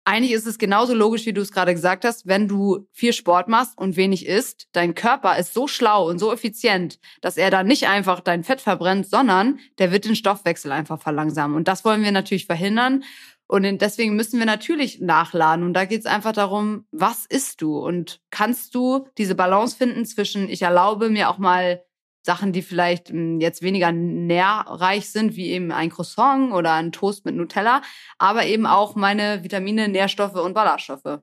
[0.04, 2.26] eigentlich ist es genauso logisch, wie du es gerade gesagt hast.
[2.26, 6.32] Wenn du viel Sport machst und wenig isst, dein Körper ist so schlau und so
[6.32, 11.00] effizient, dass er da nicht einfach dein Fett verbrennt, sondern der wird den Stoffwechsel einfach
[11.02, 11.56] verlangsamen.
[11.56, 13.02] Und das wollen wir natürlich verhindern.
[13.48, 15.64] Und deswegen müssen wir natürlich nachladen.
[15.64, 17.78] Und da geht es einfach darum, was isst du?
[17.78, 21.82] Und kannst du diese Balance finden zwischen, ich erlaube mir auch mal
[22.26, 27.24] Sachen, die vielleicht hm, jetzt weniger nährreich sind, wie eben ein Croissant oder ein Toast
[27.24, 27.82] mit Nutella,
[28.18, 31.20] aber eben auch meine Vitamine, Nährstoffe und Ballaststoffe.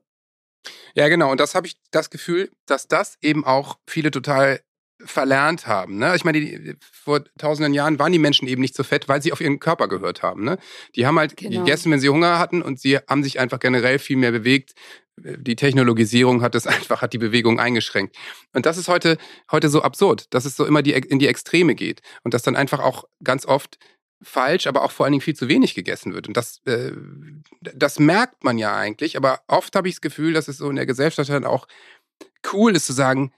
[0.94, 1.30] Ja, genau.
[1.30, 4.60] Und das habe ich das Gefühl, dass das eben auch viele total
[5.04, 5.98] verlernt haben.
[5.98, 6.14] Ne?
[6.16, 9.32] Ich meine, die, vor tausenden Jahren waren die Menschen eben nicht so fett, weil sie
[9.32, 10.44] auf ihren Körper gehört haben.
[10.44, 10.58] Ne?
[10.94, 11.60] Die haben halt genau.
[11.60, 14.74] gegessen, wenn sie Hunger hatten und sie haben sich einfach generell viel mehr bewegt.
[15.16, 18.16] Die Technologisierung hat es einfach, hat die Bewegung eingeschränkt.
[18.52, 19.18] Und das ist heute,
[19.50, 22.56] heute so absurd, dass es so immer die, in die Extreme geht und dass dann
[22.56, 23.78] einfach auch ganz oft
[24.22, 26.28] falsch, aber auch vor allen Dingen viel zu wenig gegessen wird.
[26.28, 26.92] Und das, äh,
[27.60, 30.76] das merkt man ja eigentlich, aber oft habe ich das Gefühl, dass es so in
[30.76, 31.68] der Gesellschaft dann auch
[32.52, 33.32] cool ist zu sagen,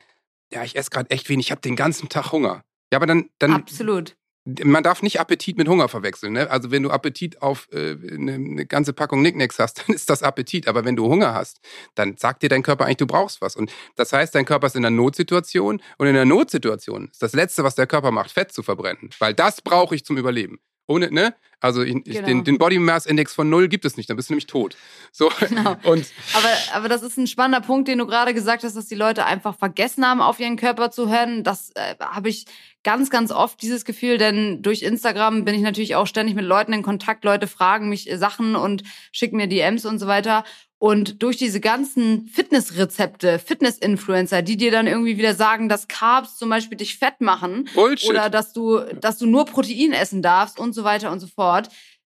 [0.52, 2.64] ja, ich esse gerade echt wenig, ich habe den ganzen Tag Hunger.
[2.92, 3.52] Ja, aber dann, dann.
[3.52, 4.16] Absolut.
[4.62, 6.34] Man darf nicht Appetit mit Hunger verwechseln.
[6.34, 6.48] Ne?
[6.48, 10.22] Also wenn du Appetit auf äh, eine, eine ganze Packung Nicknacks hast, dann ist das
[10.22, 10.68] Appetit.
[10.68, 11.58] Aber wenn du Hunger hast,
[11.96, 13.56] dann sagt dir dein Körper eigentlich, du brauchst was.
[13.56, 15.82] Und das heißt, dein Körper ist in einer Notsituation.
[15.98, 19.10] Und in der Notsituation ist das Letzte, was der Körper macht, Fett zu verbrennen.
[19.18, 20.60] Weil das brauche ich zum Überleben.
[20.86, 21.34] Ohne, ne?
[21.60, 22.26] Also ich, genau.
[22.26, 24.76] den, den Body Mass Index von null gibt es nicht, dann bist du nämlich tot.
[25.12, 25.30] So.
[25.46, 25.76] Genau.
[25.84, 28.94] Und aber, aber das ist ein spannender Punkt, den du gerade gesagt hast, dass die
[28.94, 31.44] Leute einfach vergessen haben, auf ihren Körper zu hören.
[31.44, 32.46] Das äh, habe ich
[32.82, 36.72] ganz, ganz oft dieses Gefühl, denn durch Instagram bin ich natürlich auch ständig mit Leuten
[36.72, 37.24] in Kontakt.
[37.24, 38.82] Leute fragen mich Sachen und
[39.12, 40.44] schicken mir DMs und so weiter.
[40.78, 46.50] Und durch diese ganzen Fitnessrezepte, Fitness-Influencer, die dir dann irgendwie wieder sagen, dass Carbs zum
[46.50, 48.10] Beispiel dich fett machen Bullshit.
[48.10, 51.45] oder dass du, dass du nur Protein essen darfst und so weiter und so fort.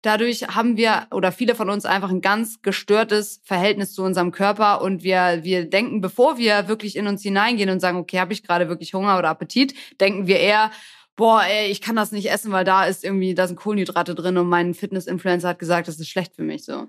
[0.03, 4.80] Dadurch haben wir oder viele von uns einfach ein ganz gestörtes Verhältnis zu unserem Körper
[4.80, 8.45] und wir, wir denken, bevor wir wirklich in uns hineingehen und sagen, okay, habe ich
[8.45, 10.70] gerade wirklich Hunger oder Appetit, denken wir eher,
[11.16, 14.39] boah, ey, ich kann das nicht essen, weil da ist irgendwie, da sind Kohlenhydrate drin
[14.39, 16.86] und mein Fitness-Influencer hat gesagt, das ist schlecht für mich so.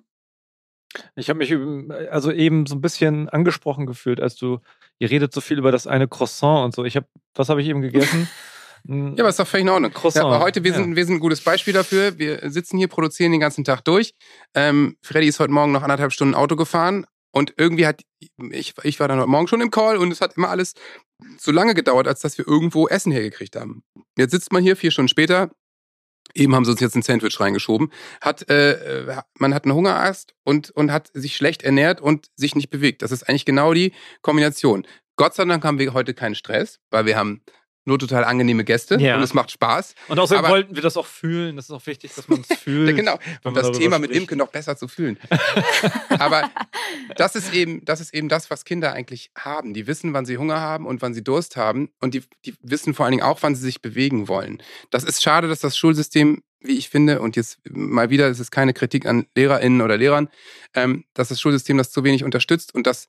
[1.16, 1.54] Ich habe mich
[2.12, 4.60] also eben so ein bisschen angesprochen gefühlt, als du,
[5.00, 6.86] ihr redet so viel über das eine Croissant und so.
[6.86, 8.30] Ich habe, was habe ich eben gegessen?
[8.88, 9.92] ja, aber ist doch völlig in Ordnung.
[9.92, 10.24] Croissant.
[10.24, 10.78] Ja, aber heute, wir, ja.
[10.78, 12.18] sind, wir sind ein gutes Beispiel dafür.
[12.18, 14.14] Wir sitzen hier, produzieren den ganzen Tag durch.
[14.56, 18.02] Ähm, Freddy ist heute Morgen noch anderthalb Stunden Auto gefahren und irgendwie hat,
[18.52, 20.74] ich, ich war dann heute Morgen schon im Call und es hat immer alles
[21.38, 23.84] so lange gedauert, als dass wir irgendwo Essen hergekriegt haben.
[24.18, 25.52] Jetzt sitzt man hier vier Stunden später,
[26.36, 27.92] Eben haben sie uns jetzt ein Sandwich reingeschoben.
[28.22, 32.56] Hat, äh, äh, man hat einen Hungerast und, und hat sich schlecht ernährt und sich
[32.56, 33.02] nicht bewegt.
[33.02, 34.86] Das ist eigentlich genau die Kombination.
[35.16, 37.42] Gott sei Dank haben wir heute keinen Stress, weil wir haben
[37.86, 39.16] nur total angenehme Gäste Ja.
[39.18, 39.96] und es macht Spaß.
[40.10, 41.56] Und außerdem Aber- wollten wir das auch fühlen.
[41.56, 42.96] Das ist auch wichtig, dass man es fühlt.
[42.96, 44.22] Genau, um das Thema mit spricht.
[44.24, 45.18] Imke noch besser zu fühlen.
[46.10, 46.50] Aber
[47.16, 49.74] das ist eben, das ist eben das, was Kinder eigentlich haben.
[49.74, 52.94] Die wissen, wann sie Hunger haben und wann sie Durst haben und die, die wissen
[52.94, 54.62] vor allen Dingen auch, wann sie sich bewegen wollen.
[54.92, 58.52] Das ist schade, dass das Schulsystem, wie ich finde, und jetzt mal wieder, es ist
[58.52, 60.30] keine Kritik an LehrerInnen oder Lehrern,
[60.76, 63.08] ähm, dass das Schulsystem das zu wenig unterstützt und dass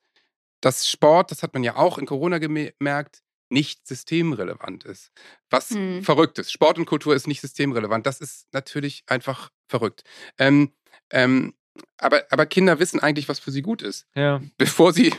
[0.60, 5.10] das Sport, das hat man ja auch in Corona gemerkt, nicht systemrelevant ist.
[5.50, 6.02] Was Hm.
[6.02, 6.52] verrückt ist.
[6.52, 8.06] Sport und Kultur ist nicht systemrelevant.
[8.06, 10.02] Das ist natürlich einfach verrückt.
[10.38, 10.72] Ähm,
[11.10, 11.54] ähm,
[11.98, 14.06] aber, aber Kinder wissen eigentlich, was für sie gut ist.
[14.14, 14.40] Ja.
[14.58, 15.14] Bevor sie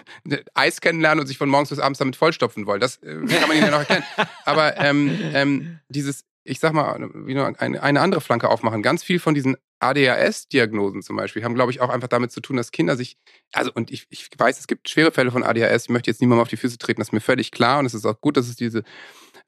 [0.53, 2.79] Eis kennenlernen und sich von morgens bis abends damit vollstopfen wollen.
[2.81, 4.03] Das äh, kann man ihnen ja noch erklären.
[4.45, 8.81] Aber ähm, ähm, dieses, ich sag mal, wie nur eine andere Flanke aufmachen.
[8.83, 12.57] Ganz viel von diesen ADHS-Diagnosen zum Beispiel haben, glaube ich, auch einfach damit zu tun,
[12.57, 13.17] dass Kinder sich,
[13.51, 16.43] also und ich, ich weiß, es gibt schwere Fälle von ADHS, ich möchte jetzt niemandem
[16.43, 18.47] auf die Füße treten, das ist mir völlig klar und es ist auch gut, dass
[18.47, 18.83] es diese,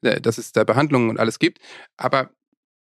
[0.02, 1.58] äh, dass es da Behandlungen und alles gibt,
[1.96, 2.30] aber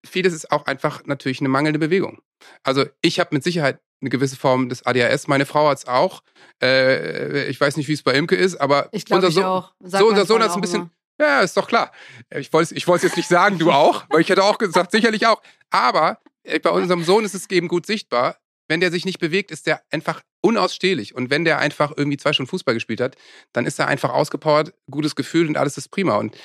[0.05, 2.21] vieles ist auch einfach natürlich eine mangelnde Bewegung.
[2.63, 6.23] Also ich habe mit Sicherheit eine gewisse Form des ADHS, meine Frau hat es auch,
[6.61, 9.99] äh, ich weiß nicht, wie es bei Imke ist, aber Ich glaube, unser ich so,
[9.99, 11.27] mein unser Sohn hat es ein bisschen, immer.
[11.27, 11.91] ja, ist doch klar.
[12.35, 14.91] Ich wollte es ich wollt's jetzt nicht sagen, du auch, weil ich hätte auch gesagt,
[14.91, 15.41] sicherlich auch.
[15.69, 16.19] Aber
[16.61, 18.37] bei unserem Sohn ist es eben gut sichtbar.
[18.67, 21.15] Wenn der sich nicht bewegt, ist der einfach unausstehlich.
[21.15, 23.15] Und wenn der einfach irgendwie zwei Stunden Fußball gespielt hat,
[23.51, 26.15] dann ist er einfach ausgepowert, gutes Gefühl und alles ist prima.
[26.15, 26.35] Und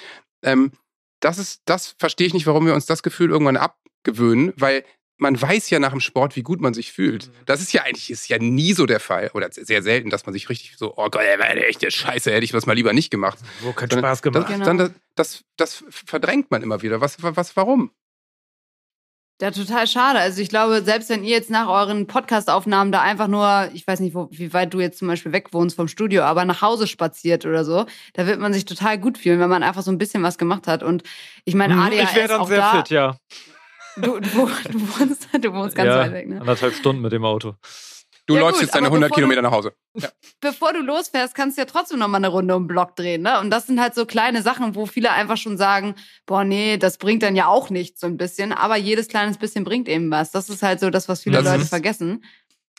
[0.42, 0.72] ähm,
[1.20, 4.84] das ist, das verstehe ich nicht, warum wir uns das Gefühl irgendwann abgewöhnen, weil
[5.18, 7.30] man weiß ja nach dem Sport, wie gut man sich fühlt.
[7.44, 10.32] Das ist ja eigentlich ist ja nie so der Fall oder sehr selten, dass man
[10.32, 12.92] sich richtig so, oh Gott, ey, war echt eine Scheiße, hätte ich das mal lieber
[12.92, 13.38] nicht gemacht.
[13.60, 14.44] Wo kein Spaß gemacht.
[14.44, 14.64] Das, Genau.
[14.64, 17.00] dann, das, das, das verdrängt man immer wieder.
[17.00, 17.90] Was, was, warum?
[19.40, 20.18] Ja, total schade.
[20.18, 24.00] Also ich glaube, selbst wenn ihr jetzt nach euren Podcast-Aufnahmen da einfach nur, ich weiß
[24.00, 26.88] nicht, wo, wie weit du jetzt zum Beispiel weg wohnst vom Studio, aber nach Hause
[26.88, 29.98] spaziert oder so, da wird man sich total gut fühlen, wenn man einfach so ein
[29.98, 30.82] bisschen was gemacht hat.
[30.82, 31.04] Und
[31.44, 33.16] ich meine, Hm, ADHS ich wäre dann auch sehr da, fit, ja.
[33.96, 36.40] Du, du, du, wohnst, du wohnst ganz ja, weit weg, ne?
[36.40, 37.54] Anderthalb Stunden mit dem Auto.
[38.28, 39.72] Du Ja, läufst gut, jetzt deine aber 100 bevor du- Kilometer nach Hause.
[40.40, 43.22] bevor du losfährst, kannst du ja trotzdem noch mal eine Runde um den Block drehen,
[43.22, 43.40] ne?
[43.40, 45.94] Und das sind halt so kleine Sachen, wo viele einfach schon sagen,
[46.26, 49.64] boah, nee, das bringt dann ja auch nichts so ein bisschen, aber jedes kleines bisschen
[49.64, 50.30] bringt eben was.
[50.30, 52.22] Das ist halt so das, was viele Das Leute vergessen.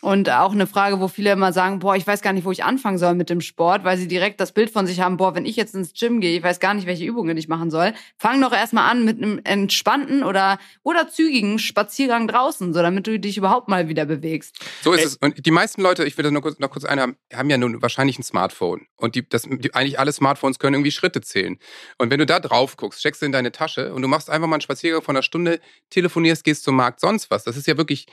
[0.02, 2.64] Und auch eine Frage, wo viele immer sagen, boah, ich weiß gar nicht, wo ich
[2.64, 5.45] anfangen soll mit dem Sport, weil sie direkt das Bild von sich haben, boah, wenn
[5.45, 7.93] ich jetzt ins Gym gehe, ich weiß gar nicht, welche Übungen ich machen soll.
[8.18, 13.20] Fang doch erstmal an mit einem entspannten oder, oder zügigen Spaziergang draußen, so damit du
[13.20, 14.58] dich überhaupt mal wieder bewegst.
[14.82, 15.16] So ist es.
[15.18, 17.82] Und die meisten Leute, ich will das noch kurz, noch kurz einhaben, haben ja nun
[17.82, 18.88] wahrscheinlich ein Smartphone.
[18.95, 21.58] Und die, das, die, eigentlich alle Smartphones können irgendwie Schritte zählen.
[21.97, 24.47] Und wenn du da drauf guckst, steckst du in deine Tasche und du machst einfach
[24.47, 27.43] mal einen Spaziergang von einer Stunde, telefonierst, gehst zum Markt, sonst was.
[27.43, 28.06] Das ist ja wirklich,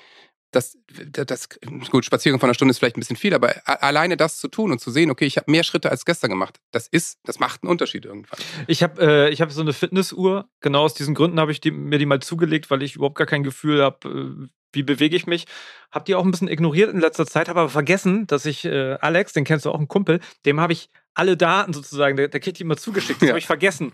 [0.53, 0.78] das,
[1.12, 1.49] das,
[1.90, 4.72] gut, Spaziergang von einer Stunde ist vielleicht ein bisschen viel, aber alleine das zu tun
[4.72, 7.62] und zu sehen, okay, ich habe mehr Schritte als gestern gemacht, das ist, das macht
[7.62, 8.38] einen Unterschied irgendwann.
[8.66, 10.49] Ich habe äh, ich hab so eine Fitnessuhr.
[10.61, 13.26] Genau aus diesen Gründen habe ich die, mir die mal zugelegt, weil ich überhaupt gar
[13.26, 15.46] kein Gefühl habe, äh, wie bewege ich mich.
[15.90, 18.94] Hab die auch ein bisschen ignoriert in letzter Zeit, habe aber vergessen, dass ich äh,
[19.00, 22.40] Alex, den kennst du auch, einen Kumpel, dem habe ich alle Daten sozusagen, der, der
[22.40, 23.22] kriegt die immer zugeschickt.
[23.22, 23.32] Das Ja.
[23.32, 23.92] habe ich vergessen.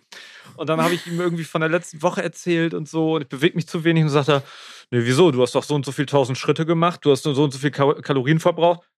[0.56, 3.28] Und dann habe ich ihm irgendwie von der letzten Woche erzählt und so und ich
[3.28, 4.42] bewege mich zu wenig und sagt er,
[4.90, 5.30] nee, wieso?
[5.30, 7.52] Du hast doch so und so viel tausend Schritte gemacht, du hast nur so und
[7.52, 8.88] so viel Ka Kalorien verbraucht.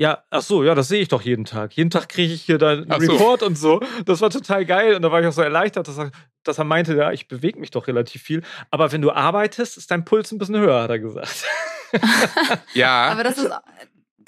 [0.00, 1.72] Ja, ach so, ja, das sehe ich doch jeden Tag.
[1.72, 3.12] Jeden Tag kriege ich hier deinen Ach so.
[3.12, 3.80] Report und so.
[4.06, 6.12] Das war total geil und da war ich auch so erleichtert, dass er,
[6.44, 8.42] dass er meinte, ja, ich bewege mich doch relativ viel.
[8.70, 11.44] Aber wenn du arbeitest, ist dein Puls ein bisschen höher, hat er gesagt.
[12.74, 13.50] Ja, Aber das ist,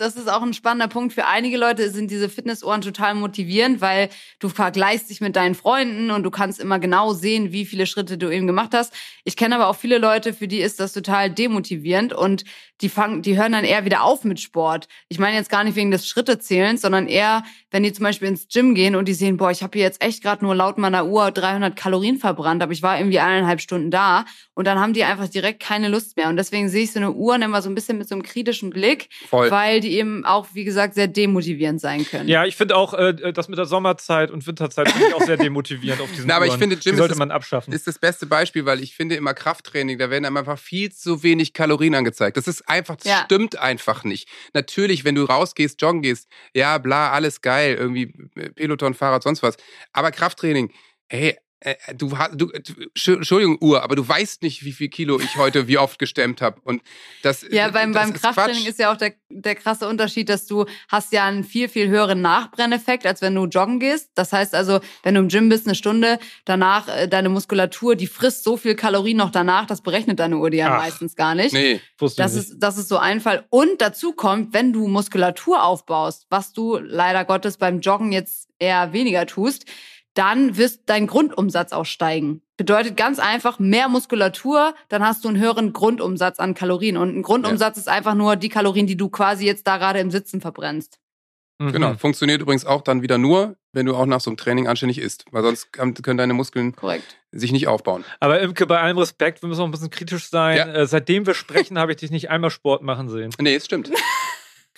[0.01, 1.13] das ist auch ein spannender Punkt.
[1.13, 4.09] Für einige Leute sind diese Fitnessohren total motivierend, weil
[4.39, 8.17] du vergleichst dich mit deinen Freunden und du kannst immer genau sehen, wie viele Schritte
[8.17, 8.95] du eben gemacht hast.
[9.25, 12.45] Ich kenne aber auch viele Leute, für die ist das total demotivierend und
[12.81, 14.89] die fangen, die hören dann eher wieder auf mit Sport.
[15.09, 18.49] Ich meine jetzt gar nicht wegen des Schrittezählens, sondern eher, wenn die zum Beispiel ins
[18.49, 21.07] Gym gehen und die sehen, boah, ich habe hier jetzt echt gerade nur laut meiner
[21.07, 24.25] Uhr 300 Kalorien verbrannt, aber ich war irgendwie eineinhalb Stunden da
[24.55, 26.29] und dann haben die einfach direkt keine Lust mehr.
[26.29, 28.71] Und deswegen sehe ich so eine Uhr immer so ein bisschen mit so einem kritischen
[28.71, 29.51] Blick, voll.
[29.51, 32.29] weil die eben auch, wie gesagt, sehr demotivierend sein können.
[32.29, 35.37] Ja, ich finde auch, äh, das mit der Sommerzeit und Winterzeit finde ich auch sehr
[35.37, 36.61] demotivierend auf diesen Na, aber ich Uhren.
[36.61, 37.73] finde, Gym Die sollte das- man abschaffen.
[37.73, 41.23] ist das beste Beispiel, weil ich finde immer Krafttraining, da werden einem einfach viel zu
[41.23, 42.37] wenig Kalorien angezeigt.
[42.37, 43.23] Das ist einfach, das Ja.
[43.27, 44.29] stimmt einfach nicht.
[44.55, 49.43] Natürlich, wenn du rausgehst, joggen gehst, ja, bla, alles geil, irgendwie äh, Peloton, Fahrrad, sonst
[49.43, 49.57] was.
[49.93, 50.73] Aber Krafttraining,
[51.09, 54.89] hey, äh, du hast, du, du, Entsch- Entschuldigung, Uhr, aber du weißt nicht, wie viel
[54.89, 56.61] Kilo ich heute wie oft gestemmt habe.
[56.65, 56.83] Und
[57.23, 58.69] das, Ja, beim, das beim ist Krafttraining Quatsch.
[58.69, 62.21] ist ja auch der, der krasse Unterschied, dass du hast ja einen viel, viel höheren
[62.23, 64.11] Nachbrenneffekt, als wenn du joggen gehst.
[64.15, 68.07] Das heißt also, wenn du im Gym bist, eine Stunde danach, äh, deine Muskulatur, die
[68.07, 71.53] frisst so viel Kalorien noch danach, das berechnet deine Uhr dir ja meistens gar nicht.
[71.53, 72.51] Nee, Wusste Das ich nicht.
[72.53, 73.45] ist, das ist so ein Fall.
[73.51, 78.93] Und dazu kommt, wenn du Muskulatur aufbaust, was du leider Gottes beim Joggen jetzt eher
[78.93, 79.67] weniger tust,
[80.15, 82.43] dann wird dein Grundumsatz auch steigen.
[82.57, 86.97] Bedeutet ganz einfach mehr Muskulatur, dann hast du einen höheren Grundumsatz an Kalorien.
[86.97, 90.11] Und ein Grundumsatz ist einfach nur die Kalorien, die du quasi jetzt da gerade im
[90.11, 90.99] Sitzen verbrennst.
[91.61, 91.73] Mhm.
[91.73, 91.95] Genau.
[91.95, 95.27] Funktioniert übrigens auch dann wieder nur, wenn du auch nach so einem Training anständig isst.
[95.31, 97.17] Weil sonst können deine Muskeln Korrekt.
[97.33, 98.05] sich nicht aufbauen.
[98.19, 100.57] Aber Imke, bei allem Respekt, wir müssen auch ein bisschen kritisch sein.
[100.57, 100.73] Ja.
[100.73, 103.31] Äh, seitdem wir sprechen, habe ich dich nicht einmal Sport machen sehen.
[103.39, 103.91] Nee, es stimmt.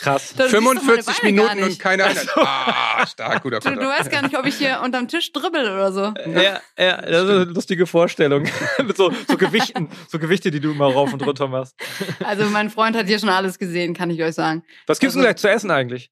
[0.03, 0.34] Krass.
[0.36, 2.28] Du siehst doch meine 45 Beine gar Minuten und keine Einheit.
[2.36, 5.92] Ah, stark, guter Du, du weißt gar nicht, ob ich hier unterm Tisch dribbel oder
[5.92, 6.12] so.
[6.28, 8.48] Ja, ja, das ist eine lustige Vorstellung.
[8.84, 11.76] Mit so, so Gewichten, so Gewichte, die du immer rauf und runter machst.
[12.24, 14.64] Also mein Freund hat hier schon alles gesehen, kann ich euch sagen.
[14.86, 16.11] Was gibt's denn Also- gleich zu essen eigentlich?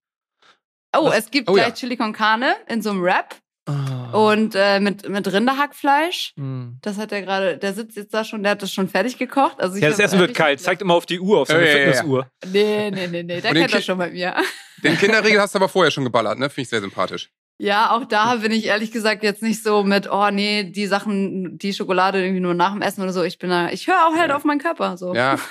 [0.96, 1.64] Oh, Was- es gibt oh ja.
[1.64, 3.34] gleich Chili con Carne in so einem Wrap
[3.68, 3.72] Oh.
[4.12, 6.32] Und äh, mit, mit Rinderhackfleisch.
[6.36, 6.78] Hm.
[6.82, 9.60] Das hat er gerade, der sitzt jetzt da schon, der hat das schon fertig gekocht.
[9.60, 10.60] Also ich Ja, das Essen wird kalt.
[10.60, 11.84] Zeigt immer auf die Uhr, auf so Ja, eine ja, ja.
[11.92, 12.30] Fitnessuhr.
[12.52, 14.34] Nee, nee, nee, nee, der kennt das schon bei mir.
[14.82, 16.48] Den Kinderriegel hast du aber vorher schon geballert, ne?
[16.50, 17.30] Finde ich sehr sympathisch.
[17.58, 21.58] Ja, auch da bin ich ehrlich gesagt jetzt nicht so mit, oh nee, die Sachen,
[21.58, 23.22] die Schokolade irgendwie nur nach dem Essen oder so.
[23.22, 24.36] Ich bin da, ich höre auch halt Ja.
[24.36, 24.96] auf meinen Körper.
[24.96, 25.14] So.
[25.14, 25.38] Ja.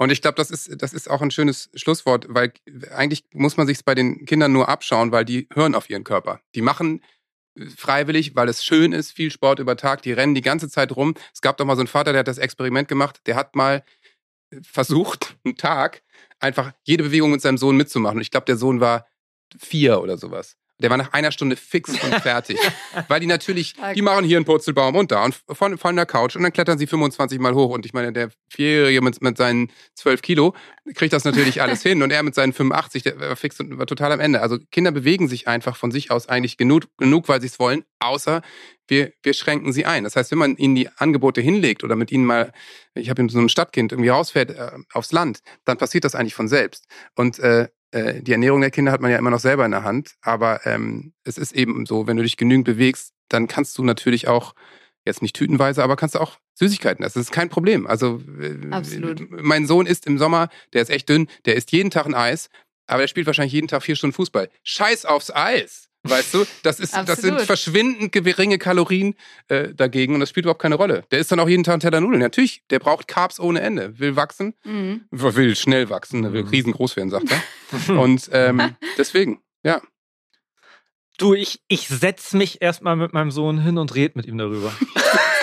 [0.00, 2.52] Und ich glaube, das ist, das ist auch ein schönes Schlusswort, weil
[2.94, 6.38] eigentlich muss man sich bei den Kindern nur abschauen, weil die hören auf ihren Körper.
[6.54, 7.02] Die machen
[7.76, 11.14] freiwillig, weil es schön ist, viel Sport über Tag, die rennen die ganze Zeit rum.
[11.32, 13.84] Es gab doch mal so einen Vater, der hat das Experiment gemacht, der hat mal
[14.50, 16.02] äh, versucht, einen Tag
[16.40, 18.18] einfach jede Bewegung mit seinem Sohn mitzumachen.
[18.18, 19.06] Und ich glaube, der Sohn war
[19.58, 20.56] vier oder sowas.
[20.80, 22.58] Der war nach einer Stunde fix und fertig.
[23.08, 26.36] Weil die natürlich, die machen hier einen Purzelbaum und da und von, von der Couch
[26.36, 27.70] und dann klettern sie 25 Mal hoch.
[27.70, 30.54] Und ich meine, der Vierjährige mit, mit seinen 12 Kilo
[30.94, 32.02] kriegt das natürlich alles hin.
[32.02, 34.40] Und er mit seinen 85, der war fix und war total am Ende.
[34.40, 37.84] Also Kinder bewegen sich einfach von sich aus eigentlich genug, genug weil sie es wollen,
[37.98, 38.42] außer
[38.88, 40.04] wir, wir schränken sie ein.
[40.04, 42.52] Das heißt, wenn man ihnen die Angebote hinlegt oder mit ihnen mal,
[42.94, 46.48] ich habe so ein Stadtkind, irgendwie rausfährt äh, aufs Land, dann passiert das eigentlich von
[46.48, 46.86] selbst.
[47.14, 49.84] Und äh, äh, die Ernährung der Kinder hat man ja immer noch selber in der
[49.84, 50.14] Hand.
[50.20, 54.28] Aber ähm, es ist eben so, wenn du dich genügend bewegst, dann kannst du natürlich
[54.28, 54.54] auch,
[55.04, 57.18] jetzt nicht tütenweise, aber kannst du auch Süßigkeiten essen.
[57.18, 57.86] Das ist kein Problem.
[57.86, 59.30] Also äh, Absolut.
[59.30, 62.50] mein Sohn isst im Sommer, der ist echt dünn, der isst jeden Tag ein Eis,
[62.86, 64.50] aber der spielt wahrscheinlich jeden Tag vier Stunden Fußball.
[64.64, 65.87] Scheiß aufs Eis!
[66.04, 69.14] Weißt du, das, ist, das sind verschwindend geringe Kalorien
[69.48, 71.04] äh, dagegen und das spielt überhaupt keine Rolle.
[71.10, 72.20] Der isst dann auch jeden Tag einen Teller Nudeln.
[72.20, 75.02] Natürlich, der braucht Carbs ohne Ende, will wachsen, Mhm.
[75.10, 76.48] will schnell wachsen, will Mhm.
[76.48, 77.42] riesengroß werden, sagt er.
[78.00, 79.82] Und ähm, deswegen, ja.
[81.18, 84.72] Du, ich, ich setz mich erstmal mit meinem Sohn hin und red mit ihm darüber.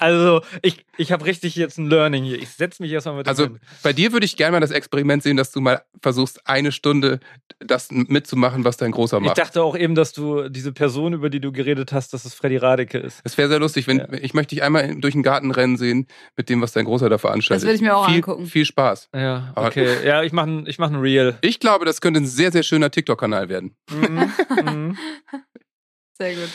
[0.00, 2.40] also, ich, ich habe richtig jetzt ein Learning hier.
[2.40, 3.60] Ich setz mich erstmal mit Also hin.
[3.82, 7.20] bei dir würde ich gerne mal das Experiment sehen, dass du mal versuchst, eine Stunde
[7.58, 9.38] das mitzumachen, was dein Großer Ich macht.
[9.38, 12.56] dachte auch eben, dass du diese Person, über die du geredet hast, dass es Freddy
[12.58, 13.20] Radeke ist.
[13.24, 14.12] Das wäre sehr lustig, wenn Ja.
[14.12, 17.18] ich möchte dich einmal durch den Garten rennen sehen mit dem, was dein Großer da
[17.18, 17.62] veranstaltet.
[17.64, 18.46] Das will ich mir auch viel, angucken.
[18.46, 19.08] Viel Spaß.
[19.14, 20.04] Ja, Aber- okay.
[20.06, 21.38] Ja, ich mache ein, ich mach ein Reel.
[21.40, 23.76] Ich glaube, das könnte ein sehr, sehr schöner TikTok-Kanal werden.
[23.90, 24.32] Mhm.
[24.64, 24.98] Mhm.
[26.18, 26.48] Sehr gut.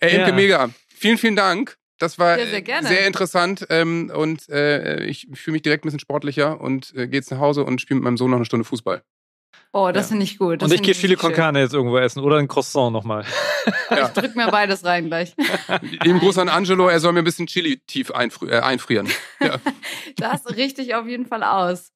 [0.00, 0.34] Ey, Imke, Ja.
[0.34, 0.70] mega.
[0.88, 1.76] Vielen, vielen Dank.
[2.00, 2.88] Das war Ja, sehr gerne.
[2.88, 7.20] sehr interessant ähm, und äh, ich fühle mich direkt ein bisschen sportlicher und äh, gehe
[7.20, 9.02] jetzt nach Hause und spiele mit meinem Sohn noch eine Stunde Fußball.
[9.72, 10.08] Oh, das Ja.
[10.08, 10.62] finde ich gut.
[10.62, 13.24] Das Und ich gehe Chili con Carne jetzt irgendwo essen oder ein Croissant nochmal.
[13.24, 13.34] schön.
[14.02, 15.34] Ich drück mir beides rein gleich.
[15.82, 19.08] Lieben Gruß an Angelo, er soll mir ein bisschen Chili tief einfri äh, einfrieren.
[19.40, 19.58] Ja.
[20.16, 21.92] Das richte ich auf jeden Fall aus.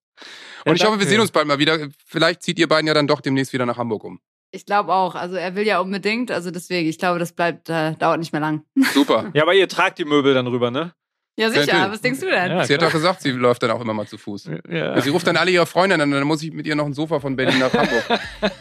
[0.65, 1.89] Und ich Ja, hoffe, wir sehen uns bald mal wieder.
[2.07, 4.21] Vielleicht zieht ihr beiden ja dann doch demnächst wieder nach Hamburg um.
[4.55, 5.15] Ich glaube auch.
[5.15, 6.31] Also er will ja unbedingt.
[6.31, 8.63] Also deswegen, ich glaube, das bleibt, äh, dauert nicht mehr lang.
[8.93, 9.25] Super.
[9.35, 10.93] Ja, aber ihr tragt die Möbel dann rüber, ne?
[11.37, 11.91] Ja, sicher.
[11.91, 12.53] Was denkst du denn?
[12.53, 14.51] Ja, sie hat doch gesagt, sie läuft dann auch immer mal zu Fuß.
[14.69, 15.01] Ja.
[15.01, 17.19] Sie ruft dann alle ihre Freunde an, dann muss ich mit ihr noch ein Sofa
[17.19, 18.05] von Berlin nach Hamburg.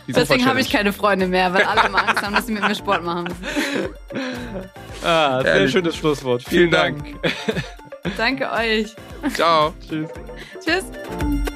[0.08, 2.74] Deswegen habe ich keine Freunde mehr, weil alle immer Angst haben, dass sie mit mir
[2.74, 3.94] Sport machen müssen.
[5.04, 5.72] Ah, sehr Ehrlich.
[5.72, 6.41] schönes Schlusswort.
[6.44, 7.06] Vielen Vielen Dank.
[8.18, 8.96] Danke euch.
[9.36, 9.74] Ciao.
[9.88, 10.10] Tschüss.
[10.66, 11.53] Tschüss.